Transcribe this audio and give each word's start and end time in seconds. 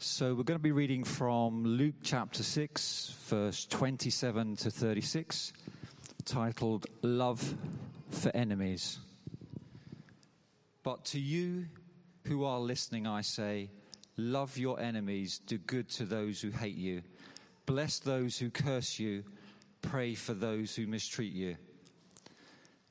So 0.00 0.32
we're 0.32 0.44
going 0.44 0.60
to 0.60 0.62
be 0.62 0.70
reading 0.70 1.02
from 1.02 1.64
Luke 1.64 1.96
chapter 2.04 2.44
6, 2.44 3.16
verse 3.26 3.66
27 3.66 4.54
to 4.58 4.70
36, 4.70 5.52
titled 6.24 6.86
Love 7.02 7.56
for 8.08 8.30
Enemies. 8.32 9.00
But 10.84 11.04
to 11.06 11.18
you 11.18 11.66
who 12.26 12.44
are 12.44 12.60
listening, 12.60 13.08
I 13.08 13.22
say, 13.22 13.70
love 14.16 14.56
your 14.56 14.78
enemies, 14.78 15.40
do 15.44 15.58
good 15.58 15.88
to 15.90 16.04
those 16.04 16.40
who 16.40 16.50
hate 16.50 16.76
you, 16.76 17.02
bless 17.66 17.98
those 17.98 18.38
who 18.38 18.50
curse 18.50 19.00
you, 19.00 19.24
pray 19.82 20.14
for 20.14 20.32
those 20.32 20.76
who 20.76 20.86
mistreat 20.86 21.32
you. 21.32 21.56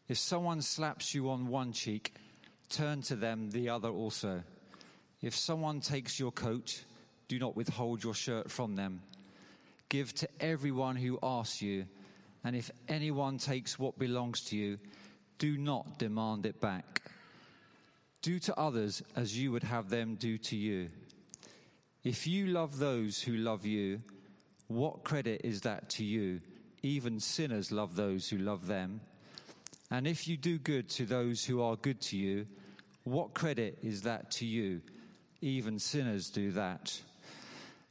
If 0.10 0.18
someone 0.18 0.62
slaps 0.62 1.16
you 1.16 1.30
on 1.30 1.48
one 1.48 1.72
cheek, 1.72 2.16
turn 2.68 3.02
to 3.04 3.16
them 3.16 3.52
the 3.52 3.70
other 3.70 3.92
also. 3.92 4.44
If 5.22 5.38
someone 5.38 5.80
takes 5.80 6.20
your 6.20 6.34
coat, 6.34 6.84
do 7.28 7.40
not 7.40 7.56
withhold 7.56 8.04
your 8.04 8.14
shirt 8.14 8.50
from 8.50 8.76
them. 8.76 9.02
Give 9.90 10.14
to 10.16 10.28
everyone 10.40 10.96
who 10.96 11.20
asks 11.22 11.62
you, 11.62 11.86
and 12.44 12.56
if 12.56 12.72
anyone 12.88 13.38
takes 13.38 13.80
what 13.80 14.00
belongs 14.00 14.42
to 14.46 14.58
you, 14.58 14.80
do 15.38 15.58
not 15.58 15.98
demand 15.98 16.46
it 16.46 16.60
back. 16.60 17.04
Do 18.22 18.40
to 18.40 18.60
others 18.60 19.04
as 19.16 19.38
you 19.38 19.52
would 19.52 19.64
have 19.64 19.90
them 19.90 20.16
do 20.16 20.38
to 20.40 20.56
you. 20.56 20.90
If 22.04 22.28
you 22.28 22.48
love 22.48 22.80
those 22.80 23.22
who 23.22 23.34
love 23.38 23.66
you, 23.66 24.02
what 24.68 25.04
credit 25.04 25.42
is 25.44 25.62
that 25.62 25.90
to 25.92 26.04
you? 26.04 26.42
Even 26.84 27.20
sinners 27.20 27.72
love 27.72 27.96
those 27.96 28.30
who 28.30 28.38
love 28.38 28.68
them. 28.68 29.02
And 29.90 30.08
if 30.08 30.28
you 30.28 30.38
do 30.38 30.58
good 30.58 30.90
to 30.92 31.06
those 31.06 31.46
who 31.46 31.62
are 31.62 31.76
good 31.76 32.02
to 32.02 32.18
you, 32.18 32.48
what 33.04 33.34
credit 33.34 33.80
is 33.82 34.02
that 34.02 34.32
to 34.32 34.46
you? 34.46 34.82
Even 35.42 35.80
sinners 35.80 36.30
do 36.30 36.52
that. 36.52 37.00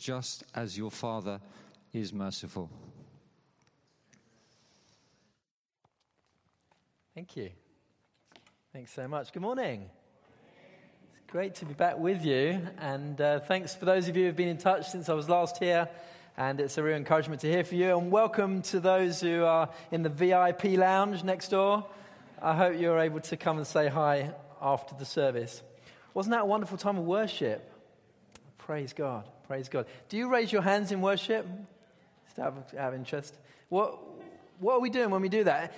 just 0.00 0.44
as 0.54 0.78
your 0.78 0.90
Father 0.90 1.40
is 1.92 2.12
merciful. 2.12 2.70
Thank 7.14 7.36
you. 7.36 7.50
Thanks 8.72 8.92
so 8.92 9.06
much. 9.06 9.30
Good 9.30 9.42
morning. 9.42 9.90
It's 11.12 11.30
great 11.30 11.54
to 11.56 11.66
be 11.66 11.74
back 11.74 11.98
with 11.98 12.24
you. 12.24 12.66
And 12.78 13.20
uh, 13.20 13.40
thanks 13.40 13.74
for 13.74 13.84
those 13.84 14.08
of 14.08 14.16
you 14.16 14.22
who 14.22 14.26
have 14.28 14.36
been 14.36 14.48
in 14.48 14.56
touch 14.56 14.88
since 14.88 15.10
I 15.10 15.12
was 15.12 15.28
last 15.28 15.58
here. 15.58 15.86
And 16.38 16.60
it's 16.60 16.78
a 16.78 16.82
real 16.82 16.96
encouragement 16.96 17.42
to 17.42 17.50
hear 17.50 17.62
from 17.62 17.76
you. 17.76 17.98
And 17.98 18.10
welcome 18.10 18.62
to 18.62 18.80
those 18.80 19.20
who 19.20 19.44
are 19.44 19.68
in 19.90 20.02
the 20.02 20.08
VIP 20.08 20.78
lounge 20.78 21.22
next 21.24 21.50
door. 21.50 21.84
I 22.40 22.54
hope 22.54 22.80
you're 22.80 23.00
able 23.00 23.20
to 23.20 23.36
come 23.36 23.58
and 23.58 23.66
say 23.66 23.88
hi 23.88 24.32
after 24.62 24.94
the 24.94 25.04
service. 25.04 25.62
Wasn't 26.14 26.32
that 26.32 26.42
a 26.42 26.46
wonderful 26.46 26.78
time 26.78 26.96
of 26.96 27.04
worship? 27.04 27.70
Praise 28.56 28.94
God. 28.94 29.28
Praise 29.50 29.68
God. 29.68 29.86
Do 30.08 30.16
you 30.16 30.28
raise 30.28 30.52
your 30.52 30.62
hands 30.62 30.92
in 30.92 31.00
worship? 31.00 31.44
Out 32.38 32.54
of 32.72 32.94
interest. 32.94 33.36
What, 33.68 33.98
what 34.60 34.74
are 34.74 34.80
we 34.80 34.90
doing 34.90 35.10
when 35.10 35.22
we 35.22 35.28
do 35.28 35.42
that? 35.42 35.74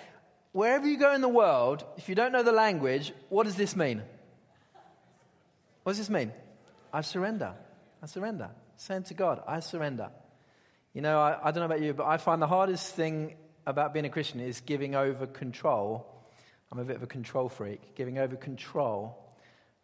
Wherever 0.53 0.87
you 0.87 0.99
go 0.99 1.15
in 1.15 1.23
the 1.23 1.29
world, 1.31 1.83
if 1.97 2.07
you 2.07 2.15
don't 2.15 2.33
know 2.33 2.43
the 2.43 2.53
language, 2.53 3.15
what 3.31 3.45
does 3.45 3.57
this 3.57 3.75
mean? 3.75 4.03
What 5.85 5.93
does 5.93 5.99
this 6.01 6.11
mean? 6.11 6.33
I 6.93 7.01
surrender. 7.01 7.55
I 8.03 8.07
surrender. 8.09 8.51
Saying 8.77 9.05
to 9.05 9.15
God, 9.15 9.43
I 9.49 9.61
surrender. 9.61 10.11
You 10.93 11.01
know, 11.01 11.19
I, 11.19 11.39
I 11.43 11.51
don't 11.51 11.61
know 11.61 11.75
about 11.75 11.81
you, 11.81 11.95
but 11.95 12.05
I 12.05 12.19
find 12.19 12.43
the 12.43 12.47
hardest 12.47 12.95
thing 12.95 13.37
about 13.65 13.95
being 13.95 14.05
a 14.05 14.11
Christian 14.11 14.41
is 14.41 14.61
giving 14.61 14.95
over 14.95 15.27
control. 15.27 16.07
I'm 16.71 16.79
a 16.79 16.85
bit 16.85 16.97
of 16.97 17.03
a 17.03 17.07
control 17.07 17.49
freak. 17.49 17.95
Giving 17.95 18.19
over 18.19 18.37
control 18.37 19.17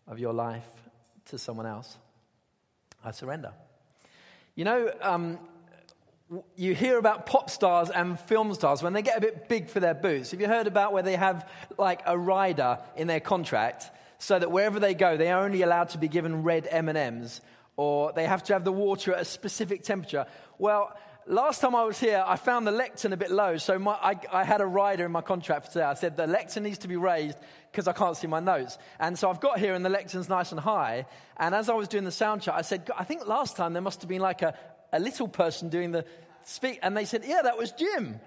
of 0.07 0.19
your 0.19 0.35
life 0.35 0.69
to 1.31 1.39
someone 1.39 1.65
else. 1.65 1.97
I 3.03 3.13
surrender. 3.13 3.55
You 4.59 4.65
know, 4.65 4.91
um, 5.03 5.39
you 6.57 6.75
hear 6.75 6.99
about 6.99 7.27
pop 7.27 7.49
stars 7.49 7.91
and 7.91 8.19
film 8.19 8.53
stars 8.55 8.83
when 8.83 8.93
they 8.93 9.03
get 9.03 9.17
a 9.17 9.21
bit 9.21 9.49
big 9.49 9.69
for 9.69 9.79
their 9.79 9.95
boots. 9.95 10.33
Have 10.33 10.41
you 10.41 10.49
heard 10.49 10.67
about 10.67 10.93
where 10.93 11.05
they 11.05 11.15
have 11.15 11.49
like 11.79 12.03
a 12.05 12.19
rider 12.19 12.81
in 12.97 13.07
their 13.07 13.21
contract 13.21 13.89
so 14.19 14.37
that 14.37 14.51
wherever 14.51 14.81
they 14.81 14.95
go, 14.95 15.17
they 15.17 15.31
are 15.31 15.45
only 15.45 15.63
allowed 15.63 15.91
to 15.91 15.99
be 15.99 16.09
given 16.09 16.43
red 16.43 16.67
M&Ms 16.69 17.41
or 17.77 18.11
they 18.11 18.27
have 18.27 18.43
to 18.43 18.53
have 18.53 18.65
the 18.65 18.73
water 18.73 19.15
at 19.15 19.21
a 19.21 19.25
specific 19.25 19.85
temperature? 19.85 20.27
Well, 20.59 20.93
last 21.29 21.61
time 21.61 21.75
I 21.75 21.85
was 21.85 22.01
here, 22.01 22.25
I 22.27 22.37
found 22.37 22.67
the 22.67 22.73
lectern 22.73 23.13
a 23.13 23.17
bit 23.17 23.31
low, 23.31 23.59
so 23.59 23.79
my, 23.79 23.93
I, 23.93 24.17
I, 24.33 24.45
had 24.45 24.61
a 24.61 24.67
rider 24.67 25.05
in 25.05 25.13
my 25.13 25.21
contract 25.21 25.67
for 25.67 25.73
today. 25.75 25.85
I 25.85 25.95
said 25.95 26.17
the 26.17 26.27
lectern 26.27 26.63
needs 26.63 26.79
to 26.79 26.89
be 26.89 26.97
raised 26.97 27.39
because 27.71 27.87
I 27.87 27.93
can't 27.93 28.17
see 28.17 28.27
my 28.27 28.41
notes. 28.41 28.79
And 28.99 29.19
so 29.19 29.31
I've 29.31 29.41
got 29.41 29.59
here, 29.59 29.75
and 29.75 29.85
the 29.85 29.91
lectern's 29.91 30.29
nice 30.29 30.53
and 30.53 30.61
high. 30.61 31.07
And 31.37 31.55
as 31.55 31.69
I 31.69 31.75
was 31.75 31.87
doing 31.87 32.05
the 32.05 32.11
sound 32.11 32.43
check, 32.43 32.55
I 32.55 32.63
said, 32.63 32.91
I 32.97 33.05
think 33.05 33.27
last 33.27 33.57
time 33.57 33.75
there 33.75 33.83
must 33.83 34.01
have 34.01 34.09
been 34.09 34.23
like 34.23 34.43
a, 34.43 34.55
a 34.93 34.99
little 34.99 35.29
person 35.29 35.69
doing 35.69 35.93
the 35.93 36.05
speak. 36.45 36.79
And 36.83 36.97
they 36.97 37.05
said, 37.05 37.25
Yeah, 37.25 37.43
that 37.43 37.59
was 37.59 37.73
Jim. 37.73 38.19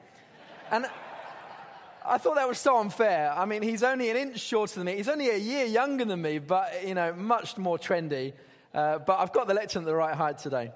And 0.69 0.85
I 2.05 2.17
thought 2.17 2.35
that 2.35 2.47
was 2.47 2.59
so 2.59 2.79
unfair. 2.79 3.31
I 3.35 3.45
mean, 3.45 3.61
he's 3.61 3.83
only 3.83 4.09
an 4.09 4.17
inch 4.17 4.39
shorter 4.39 4.75
than 4.75 4.85
me. 4.85 4.95
He's 4.95 5.09
only 5.09 5.29
a 5.29 5.37
year 5.37 5.65
younger 5.65 6.05
than 6.05 6.21
me, 6.21 6.39
but, 6.39 6.87
you 6.87 6.95
know, 6.95 7.13
much 7.13 7.57
more 7.57 7.77
trendy. 7.77 8.33
Uh, 8.73 8.99
but 8.99 9.19
I've 9.19 9.33
got 9.33 9.47
the 9.47 9.53
lectern 9.53 9.83
at 9.83 9.85
the 9.85 9.95
right 9.95 10.15
height 10.15 10.37
today. 10.37 10.71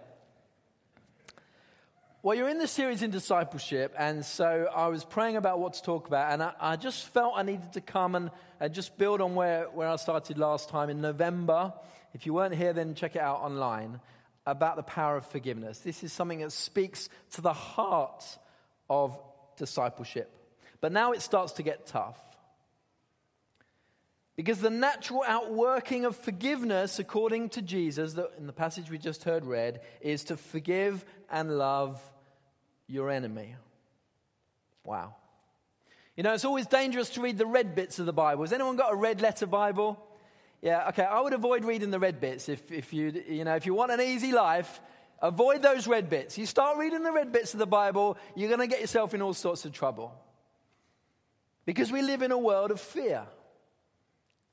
Well, 2.25 2.35
you're 2.35 2.49
in 2.49 2.57
the 2.57 2.67
series 2.67 3.03
in 3.03 3.11
discipleship, 3.11 3.93
and 3.99 4.25
so 4.25 4.67
I 4.75 4.87
was 4.87 5.05
praying 5.05 5.35
about 5.37 5.59
what 5.59 5.73
to 5.73 5.83
talk 5.83 6.07
about, 6.07 6.33
and 6.33 6.41
I, 6.41 6.53
I 6.59 6.75
just 6.75 7.05
felt 7.09 7.33
I 7.35 7.43
needed 7.43 7.73
to 7.73 7.81
come 7.81 8.15
and, 8.15 8.31
and 8.59 8.73
just 8.73 8.97
build 8.97 9.21
on 9.21 9.35
where, 9.35 9.65
where 9.65 9.87
I 9.87 9.95
started 9.97 10.39
last 10.39 10.69
time 10.69 10.89
in 10.89 11.01
November. 11.01 11.71
If 12.15 12.25
you 12.25 12.33
weren't 12.33 12.55
here, 12.55 12.73
then 12.73 12.95
check 12.95 13.15
it 13.15 13.21
out 13.21 13.41
online 13.41 13.99
about 14.43 14.75
the 14.75 14.81
power 14.81 15.17
of 15.17 15.27
forgiveness. 15.27 15.77
This 15.81 16.03
is 16.03 16.11
something 16.11 16.39
that 16.39 16.51
speaks 16.51 17.09
to 17.33 17.41
the 17.41 17.53
heart 17.53 18.25
of 18.89 19.15
discipleship. 19.55 20.35
But 20.81 20.91
now 20.91 21.11
it 21.11 21.21
starts 21.21 21.51
to 21.53 21.61
get 21.61 21.85
tough. 21.85 22.17
Because 24.35 24.61
the 24.61 24.71
natural 24.71 25.23
outworking 25.27 26.05
of 26.05 26.15
forgiveness, 26.15 26.97
according 26.97 27.49
to 27.49 27.61
Jesus, 27.61 28.13
that 28.13 28.31
in 28.39 28.47
the 28.47 28.51
passage 28.51 28.89
we 28.89 28.97
just 28.97 29.25
heard 29.25 29.45
read, 29.45 29.81
is 30.01 30.23
to 30.23 30.37
forgive 30.37 31.05
and 31.29 31.59
love 31.59 32.01
your 32.87 33.09
enemy. 33.09 33.55
Wow. 34.85 35.15
You 36.15 36.23
know, 36.23 36.33
it's 36.33 36.45
always 36.45 36.67
dangerous 36.67 37.09
to 37.11 37.21
read 37.21 37.37
the 37.37 37.45
red 37.45 37.75
bits 37.75 37.99
of 37.99 38.05
the 38.05 38.13
Bible. 38.13 38.43
Has 38.43 38.53
anyone 38.53 38.75
got 38.75 38.93
a 38.93 38.95
red 38.95 39.21
letter 39.21 39.45
Bible? 39.45 40.01
Yeah, 40.61 40.87
okay, 40.89 41.03
I 41.03 41.19
would 41.19 41.33
avoid 41.33 41.65
reading 41.65 41.91
the 41.91 41.99
red 41.99 42.21
bits 42.21 42.47
if, 42.49 42.71
if 42.71 42.93
you, 42.93 43.23
you 43.27 43.43
know, 43.43 43.55
if 43.55 43.65
you 43.65 43.73
want 43.73 43.91
an 43.91 44.01
easy 44.01 44.31
life, 44.31 44.79
avoid 45.21 45.61
those 45.61 45.87
red 45.87 46.09
bits. 46.09 46.37
You 46.37 46.45
start 46.45 46.77
reading 46.77 47.03
the 47.03 47.11
red 47.11 47.31
bits 47.31 47.53
of 47.53 47.59
the 47.59 47.67
Bible, 47.67 48.17
you're 48.35 48.49
going 48.49 48.61
to 48.61 48.67
get 48.67 48.81
yourself 48.81 49.13
in 49.13 49.21
all 49.21 49.33
sorts 49.33 49.65
of 49.65 49.73
trouble. 49.73 50.13
Because 51.65 51.91
we 51.91 52.01
live 52.01 52.21
in 52.21 52.31
a 52.31 52.37
world 52.37 52.71
of 52.71 52.79
fear 52.79 53.23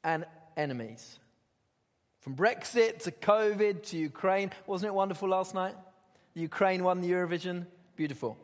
and 0.02 0.24
enemies. 0.56 1.18
From 2.20 2.34
Brexit 2.34 3.00
to 3.04 3.10
COVID 3.10 3.82
to 3.90 3.98
Ukraine. 3.98 4.50
Wasn't 4.66 4.88
it 4.88 4.94
wonderful 4.94 5.28
last 5.28 5.54
night? 5.54 5.74
Ukraine 6.34 6.84
won 6.84 7.00
the 7.00 7.10
Eurovision. 7.10 7.66
Beautiful. 7.96 8.36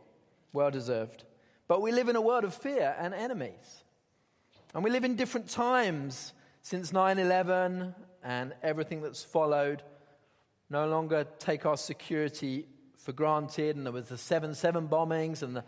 Well 0.52 0.70
deserved. 0.70 1.24
But 1.66 1.82
we 1.82 1.92
live 1.92 2.08
in 2.08 2.16
a 2.16 2.20
world 2.20 2.44
of 2.44 2.54
fear 2.54 2.94
and 2.98 3.12
enemies. 3.14 3.84
And 4.74 4.84
we 4.84 4.90
live 4.90 5.04
in 5.04 5.16
different 5.16 5.48
times 5.48 6.32
since 6.62 6.92
9 6.92 7.18
11 7.18 7.94
and 8.22 8.54
everything 8.62 9.00
that's 9.00 9.24
followed, 9.24 9.82
no 10.70 10.86
longer 10.86 11.26
take 11.38 11.64
our 11.64 11.76
security 11.76 12.66
for 12.96 13.12
granted. 13.12 13.76
And 13.76 13.86
there 13.86 13.92
was 13.92 14.08
the 14.08 14.18
7 14.18 14.54
7 14.54 14.88
bombings 14.88 15.42
and 15.42 15.56
the 15.56 15.64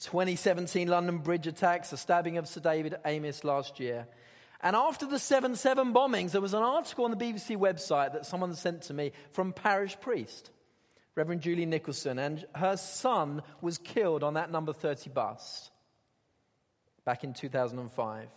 2017 0.00 0.88
London 0.88 1.18
Bridge 1.18 1.46
attacks, 1.46 1.90
the 1.90 1.96
stabbing 1.96 2.38
of 2.38 2.46
Sir 2.46 2.60
David 2.60 2.96
Amess 3.04 3.44
last 3.44 3.80
year. 3.80 4.06
And 4.60 4.74
after 4.74 5.06
the 5.06 5.18
7 5.18 5.56
7 5.56 5.92
bombings, 5.92 6.32
there 6.32 6.40
was 6.40 6.54
an 6.54 6.62
article 6.62 7.04
on 7.04 7.10
the 7.10 7.16
BBC 7.16 7.56
website 7.56 8.12
that 8.12 8.26
someone 8.26 8.54
sent 8.54 8.82
to 8.82 8.94
me 8.94 9.12
from 9.30 9.52
parish 9.52 9.98
priest, 10.00 10.50
Reverend 11.18 11.40
Julie 11.40 11.66
Nicholson, 11.66 12.16
and 12.20 12.46
her 12.54 12.76
son 12.76 13.42
was 13.60 13.76
killed 13.76 14.22
on 14.22 14.34
that 14.34 14.52
number 14.52 14.72
30 14.72 15.10
bus 15.10 15.68
back 17.04 17.24
in 17.24 17.34
2005. 17.34 18.28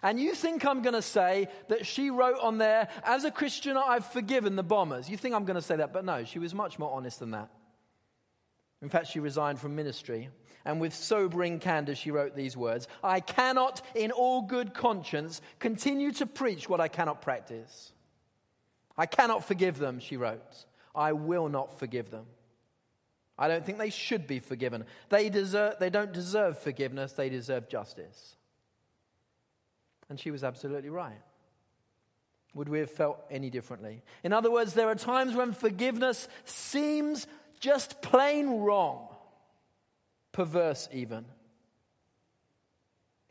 And 0.00 0.20
you 0.20 0.36
think 0.36 0.64
I'm 0.64 0.82
going 0.82 0.94
to 0.94 1.02
say 1.02 1.48
that 1.66 1.84
she 1.84 2.10
wrote 2.10 2.38
on 2.40 2.58
there, 2.58 2.86
as 3.02 3.24
a 3.24 3.32
Christian, 3.32 3.76
I've 3.76 4.06
forgiven 4.06 4.54
the 4.54 4.62
bombers. 4.62 5.10
You 5.10 5.16
think 5.16 5.34
I'm 5.34 5.44
going 5.44 5.56
to 5.56 5.62
say 5.62 5.74
that, 5.74 5.92
but 5.92 6.04
no, 6.04 6.22
she 6.22 6.38
was 6.38 6.54
much 6.54 6.78
more 6.78 6.92
honest 6.92 7.18
than 7.18 7.32
that. 7.32 7.48
In 8.80 8.88
fact, 8.88 9.08
she 9.08 9.18
resigned 9.18 9.58
from 9.58 9.74
ministry. 9.74 10.28
And 10.64 10.80
with 10.80 10.94
sobering 10.94 11.58
candor, 11.58 11.96
she 11.96 12.12
wrote 12.12 12.36
these 12.36 12.56
words 12.56 12.86
I 13.02 13.18
cannot, 13.18 13.82
in 13.96 14.12
all 14.12 14.42
good 14.42 14.72
conscience, 14.72 15.40
continue 15.58 16.12
to 16.12 16.26
preach 16.26 16.68
what 16.68 16.80
I 16.80 16.86
cannot 16.86 17.22
practice. 17.22 17.92
I 18.96 19.06
cannot 19.06 19.44
forgive 19.44 19.78
them, 19.78 19.98
she 19.98 20.16
wrote. 20.16 20.64
I 20.94 21.12
will 21.12 21.48
not 21.48 21.78
forgive 21.78 22.10
them. 22.10 22.26
I 23.36 23.48
don't 23.48 23.66
think 23.66 23.78
they 23.78 23.90
should 23.90 24.26
be 24.26 24.38
forgiven. 24.38 24.84
They, 25.08 25.28
deserve, 25.28 25.74
they 25.80 25.90
don't 25.90 26.12
deserve 26.12 26.58
forgiveness, 26.58 27.12
they 27.12 27.28
deserve 27.28 27.68
justice. 27.68 28.36
And 30.08 30.20
she 30.20 30.30
was 30.30 30.44
absolutely 30.44 30.90
right. 30.90 31.20
Would 32.54 32.68
we 32.68 32.78
have 32.78 32.90
felt 32.90 33.24
any 33.30 33.50
differently? 33.50 34.02
In 34.22 34.32
other 34.32 34.50
words, 34.50 34.74
there 34.74 34.88
are 34.88 34.94
times 34.94 35.34
when 35.34 35.52
forgiveness 35.52 36.28
seems 36.44 37.26
just 37.58 38.00
plain 38.00 38.60
wrong, 38.60 39.08
perverse 40.30 40.88
even. 40.92 41.24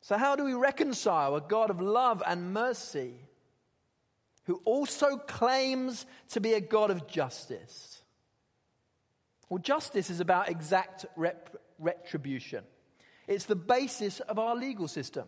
So, 0.01 0.18
how 0.18 0.36
do 0.36 0.44
we 0.44 0.54
reconcile 0.54 1.36
a 1.38 1.42
God 1.42 1.69
of 1.69 1.80
love 1.80 2.21
and 2.27 2.54
mercy 2.54 3.13
who 4.45 4.61
also 4.65 5.17
claims 5.17 6.05
to 6.29 6.41
be 6.41 6.53
a 6.53 6.61
God 6.61 6.91
of 6.91 7.07
justice? 7.07 8.01
Well, 9.49 9.59
justice 9.59 10.09
is 10.09 10.19
about 10.19 10.49
exact 10.49 11.05
rep- 11.15 11.55
retribution, 11.79 12.63
it's 13.27 13.45
the 13.45 13.55
basis 13.55 14.19
of 14.19 14.39
our 14.39 14.55
legal 14.55 14.87
system. 14.87 15.27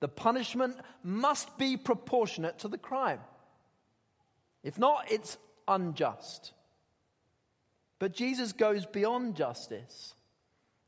The 0.00 0.08
punishment 0.08 0.76
must 1.02 1.58
be 1.58 1.76
proportionate 1.76 2.60
to 2.60 2.68
the 2.68 2.78
crime. 2.78 3.18
If 4.62 4.78
not, 4.78 5.10
it's 5.10 5.36
unjust. 5.66 6.52
But 7.98 8.14
Jesus 8.14 8.52
goes 8.52 8.86
beyond 8.86 9.34
justice 9.34 10.14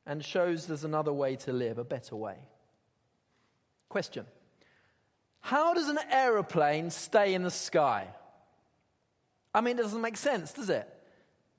and 0.06 0.24
shows 0.24 0.66
there's 0.66 0.84
another 0.84 1.12
way 1.12 1.36
to 1.36 1.52
live, 1.52 1.78
a 1.78 1.84
better 1.84 2.14
way. 2.16 2.36
Question 3.88 4.26
How 5.40 5.74
does 5.74 5.88
an 5.88 5.98
aeroplane 6.10 6.90
stay 6.90 7.34
in 7.34 7.42
the 7.42 7.50
sky? 7.50 8.08
I 9.54 9.60
mean, 9.60 9.78
it 9.78 9.82
doesn't 9.82 10.00
make 10.00 10.16
sense, 10.16 10.52
does 10.52 10.70
it? 10.70 10.88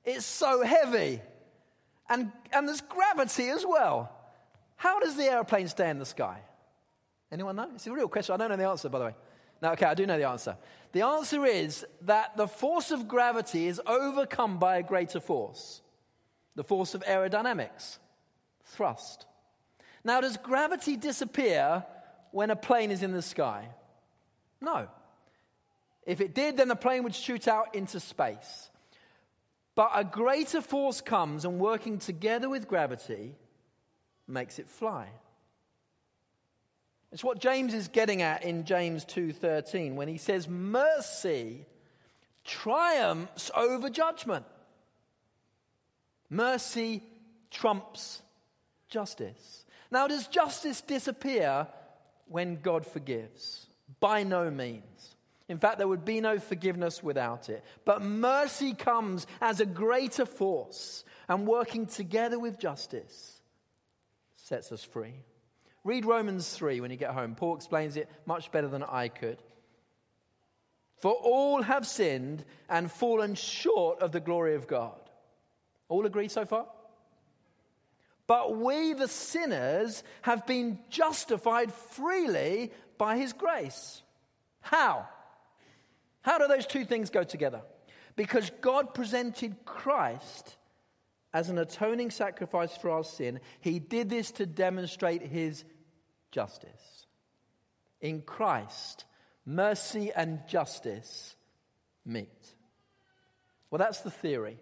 It's 0.06 0.26
so 0.26 0.64
heavy. 0.64 1.22
And, 2.10 2.32
and 2.54 2.68
there's 2.68 2.82
gravity 2.82 3.50
as 3.50 3.66
well. 3.66 4.12
How 4.76 5.00
does 5.00 5.16
the 5.16 5.24
aeroplane 5.24 5.68
stay 5.68 5.90
in 5.90 6.00
the 6.00 6.06
sky? 6.06 6.40
Anyone 7.32 7.56
know? 7.56 7.70
It's 7.76 7.88
a 7.88 7.92
real 7.92 8.08
question. 8.08 8.34
I 8.34 8.38
don't 8.38 8.50
know 8.50 8.58
the 8.58 8.68
answer, 8.68 8.90
by 8.90 9.00
the 9.00 9.06
way. 9.06 9.16
No, 9.62 9.72
okay, 9.74 9.86
I 9.86 9.94
do 9.94 10.06
know 10.06 10.18
the 10.18 10.28
answer. 10.28 10.58
The 10.92 11.04
answer 11.04 11.46
is 11.46 11.86
that 12.02 12.36
the 12.36 12.48
force 12.48 12.92
of 12.92 13.08
gravity 13.08 13.68
is 13.68 13.80
overcome 13.86 14.58
by 14.58 14.78
a 14.78 14.84
greater 14.84 15.20
force 15.20 15.82
the 16.54 16.64
force 16.66 16.94
of 16.94 17.02
aerodynamics, 17.06 17.98
thrust. 18.66 19.26
Now, 20.04 20.20
does 20.20 20.36
gravity 20.36 20.98
disappear 20.98 21.86
when 22.32 22.50
a 22.50 22.56
plane 22.56 22.92
is 22.92 23.04
in 23.04 23.12
the 23.12 23.22
sky? 23.22 23.68
No. 24.60 24.88
If 26.06 26.22
it 26.22 26.34
did, 26.34 26.58
then 26.58 26.68
the 26.68 26.76
plane 26.76 27.04
would 27.04 27.16
shoot 27.16 27.48
out 27.48 27.76
into 27.76 28.00
space. 28.00 28.70
But 29.76 29.92
a 29.94 30.04
greater 30.04 30.62
force 30.62 31.02
comes, 31.02 31.46
and 31.46 31.60
working 31.60 31.98
together 32.00 32.50
with 32.50 32.68
gravity 32.68 33.36
makes 34.28 34.60
it 34.60 34.68
fly. 34.68 35.08
It's 37.12 37.24
what 37.24 37.40
James 37.40 37.74
is 37.74 37.88
getting 37.88 38.22
at 38.22 38.44
in 38.44 38.64
James 38.64 39.04
2:13 39.06 39.96
when 39.96 40.08
he 40.08 40.18
says 40.18 40.48
mercy 40.48 41.66
triumphs 42.44 43.52
over 43.54 43.90
judgment. 43.90 44.46
Mercy 46.30 47.04
trumps 47.50 48.22
justice. 48.88 49.66
Now 49.92 50.08
does 50.08 50.28
justice 50.28 50.82
disappear 50.82 51.68
when 52.32 52.62
God 52.62 52.86
forgives? 52.86 53.68
By 54.00 54.24
no 54.24 54.50
means. 54.50 55.16
In 55.50 55.58
fact, 55.58 55.78
there 55.78 55.88
would 55.88 56.06
be 56.06 56.22
no 56.22 56.40
forgiveness 56.40 57.04
without 57.04 57.50
it. 57.50 57.64
But 57.84 58.02
mercy 58.02 58.74
comes 58.74 59.28
as 59.42 59.60
a 59.60 59.66
greater 59.66 60.26
force, 60.26 61.04
and 61.28 61.46
working 61.46 61.86
together 61.86 62.40
with 62.40 62.58
justice 62.58 63.42
sets 64.36 64.72
us 64.72 64.84
free. 64.84 65.14
Read 65.84 66.06
Romans 66.06 66.50
3 66.50 66.80
when 66.80 66.92
you 66.92 66.98
get 66.98 67.12
home. 67.12 67.36
Paul 67.36 67.56
explains 67.56 67.98
it 67.98 68.10
much 68.26 68.52
better 68.52 68.68
than 68.68 68.84
I 68.84 69.08
could. 69.08 69.42
For 70.98 71.12
all 71.12 71.64
have 71.64 71.88
sinned 71.88 72.46
and 72.70 72.92
fallen 72.92 73.36
short 73.36 74.02
of 74.02 74.12
the 74.12 74.20
glory 74.20 74.56
of 74.56 74.68
God. 74.68 75.00
All 75.90 76.06
agree 76.06 76.28
so 76.28 76.46
far? 76.46 76.68
But 78.32 78.56
we, 78.56 78.94
the 78.94 79.10
sinners, 79.10 80.06
have 80.22 80.48
been 80.48 80.80
justified 80.90 81.74
freely 81.74 82.72
by 82.98 83.18
his 83.18 83.34
grace. 83.34 84.04
How? 84.62 85.06
How 86.22 86.38
do 86.38 86.48
those 86.48 86.66
two 86.66 86.86
things 86.86 87.10
go 87.10 87.26
together? 87.26 87.62
Because 88.16 88.50
God 88.62 88.94
presented 88.94 89.66
Christ 89.66 90.56
as 91.34 91.50
an 91.50 91.58
atoning 91.58 92.10
sacrifice 92.10 92.78
for 92.78 92.92
our 92.92 93.04
sin, 93.04 93.42
he 93.60 93.80
did 93.80 94.10
this 94.10 94.32
to 94.32 94.46
demonstrate 94.46 95.24
his 95.24 95.66
justice. 96.32 97.06
In 98.00 98.22
Christ, 98.22 99.04
mercy 99.46 100.10
and 100.16 100.40
justice 100.48 101.36
meet. 102.06 102.56
Well, 103.70 103.80
that's 103.80 104.00
the 104.00 104.10
theory. 104.10 104.58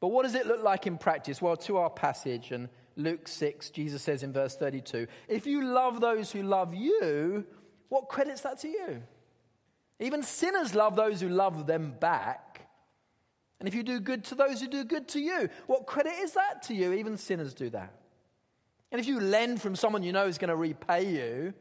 But 0.00 0.08
what 0.08 0.24
does 0.24 0.34
it 0.34 0.46
look 0.46 0.62
like 0.62 0.86
in 0.86 0.98
practice? 0.98 1.40
Well, 1.40 1.56
to 1.58 1.78
our 1.78 1.90
passage 1.90 2.50
and 2.50 2.68
Luke 2.96 3.28
6, 3.28 3.70
Jesus 3.70 4.02
says 4.02 4.22
in 4.22 4.32
verse 4.32 4.56
32 4.56 5.06
If 5.28 5.46
you 5.46 5.64
love 5.64 6.00
those 6.00 6.32
who 6.32 6.42
love 6.42 6.74
you, 6.74 7.44
what 7.88 8.08
credits 8.08 8.42
that 8.42 8.60
to 8.60 8.68
you? 8.68 9.02
Even 9.98 10.22
sinners 10.22 10.74
love 10.74 10.96
those 10.96 11.20
who 11.20 11.28
love 11.28 11.66
them 11.66 11.94
back. 11.98 12.68
And 13.58 13.68
if 13.68 13.74
you 13.74 13.82
do 13.82 14.00
good 14.00 14.24
to 14.24 14.34
those 14.34 14.60
who 14.60 14.68
do 14.68 14.84
good 14.84 15.08
to 15.08 15.20
you, 15.20 15.48
what 15.66 15.86
credit 15.86 16.12
is 16.20 16.32
that 16.32 16.62
to 16.64 16.74
you? 16.74 16.92
Even 16.92 17.16
sinners 17.16 17.54
do 17.54 17.70
that. 17.70 17.94
And 18.92 19.00
if 19.00 19.06
you 19.06 19.18
lend 19.18 19.62
from 19.62 19.74
someone 19.74 20.02
you 20.02 20.12
know 20.12 20.26
is 20.26 20.38
going 20.38 20.50
to 20.50 20.56
repay 20.56 21.06
you, 21.10 21.54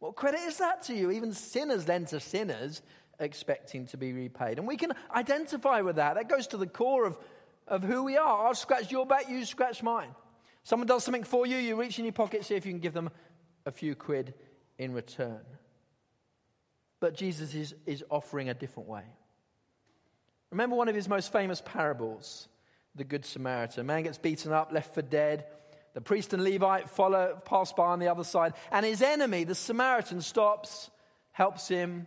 what 0.00 0.16
credit 0.16 0.40
is 0.40 0.58
that 0.58 0.82
to 0.84 0.94
you? 0.94 1.10
Even 1.10 1.32
sinners 1.32 1.86
lend 1.88 2.08
to 2.08 2.20
sinners 2.20 2.82
expecting 3.18 3.86
to 3.88 3.96
be 3.96 4.12
repaid. 4.12 4.58
And 4.58 4.66
we 4.66 4.76
can 4.76 4.92
identify 5.14 5.80
with 5.80 5.96
that. 5.96 6.14
That 6.14 6.28
goes 6.28 6.46
to 6.48 6.56
the 6.56 6.66
core 6.66 7.04
of, 7.04 7.18
of 7.66 7.82
who 7.82 8.04
we 8.04 8.16
are. 8.16 8.46
I'll 8.46 8.54
scratch 8.54 8.90
your 8.90 9.06
back, 9.06 9.28
you 9.28 9.44
scratch 9.44 9.82
mine. 9.82 10.10
Someone 10.62 10.86
does 10.86 11.04
something 11.04 11.24
for 11.24 11.46
you, 11.46 11.56
you 11.56 11.80
reach 11.80 11.98
in 11.98 12.04
your 12.04 12.12
pocket, 12.12 12.44
see 12.44 12.54
if 12.54 12.66
you 12.66 12.72
can 12.72 12.80
give 12.80 12.92
them 12.92 13.10
a 13.64 13.72
few 13.72 13.94
quid 13.94 14.34
in 14.78 14.92
return. 14.92 15.40
But 17.00 17.16
Jesus 17.16 17.54
is, 17.54 17.74
is 17.86 18.04
offering 18.10 18.48
a 18.48 18.54
different 18.54 18.88
way. 18.88 19.04
Remember 20.50 20.76
one 20.76 20.88
of 20.88 20.94
his 20.94 21.08
most 21.08 21.32
famous 21.32 21.62
parables, 21.64 22.48
the 22.94 23.04
Good 23.04 23.24
Samaritan. 23.24 23.80
A 23.80 23.84
man 23.84 24.02
gets 24.02 24.18
beaten 24.18 24.52
up, 24.52 24.72
left 24.72 24.94
for 24.94 25.02
dead. 25.02 25.44
The 25.94 26.00
priest 26.00 26.32
and 26.32 26.42
Levite 26.42 26.88
follow, 26.88 27.40
pass 27.44 27.72
by 27.72 27.86
on 27.86 27.98
the 27.98 28.08
other 28.08 28.24
side, 28.24 28.54
and 28.70 28.84
his 28.84 29.02
enemy, 29.02 29.44
the 29.44 29.54
Samaritan, 29.54 30.20
stops, 30.20 30.90
helps 31.32 31.68
him, 31.68 32.06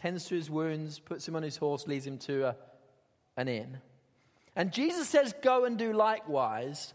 tends 0.00 0.24
to 0.26 0.34
his 0.34 0.50
wounds, 0.50 0.98
puts 0.98 1.28
him 1.28 1.36
on 1.36 1.42
his 1.42 1.56
horse, 1.56 1.86
leads 1.86 2.06
him 2.06 2.18
to 2.18 2.48
a, 2.48 2.56
an 3.36 3.48
inn. 3.48 3.78
And 4.56 4.72
Jesus 4.72 5.08
says, 5.08 5.34
Go 5.42 5.64
and 5.64 5.78
do 5.78 5.92
likewise. 5.92 6.94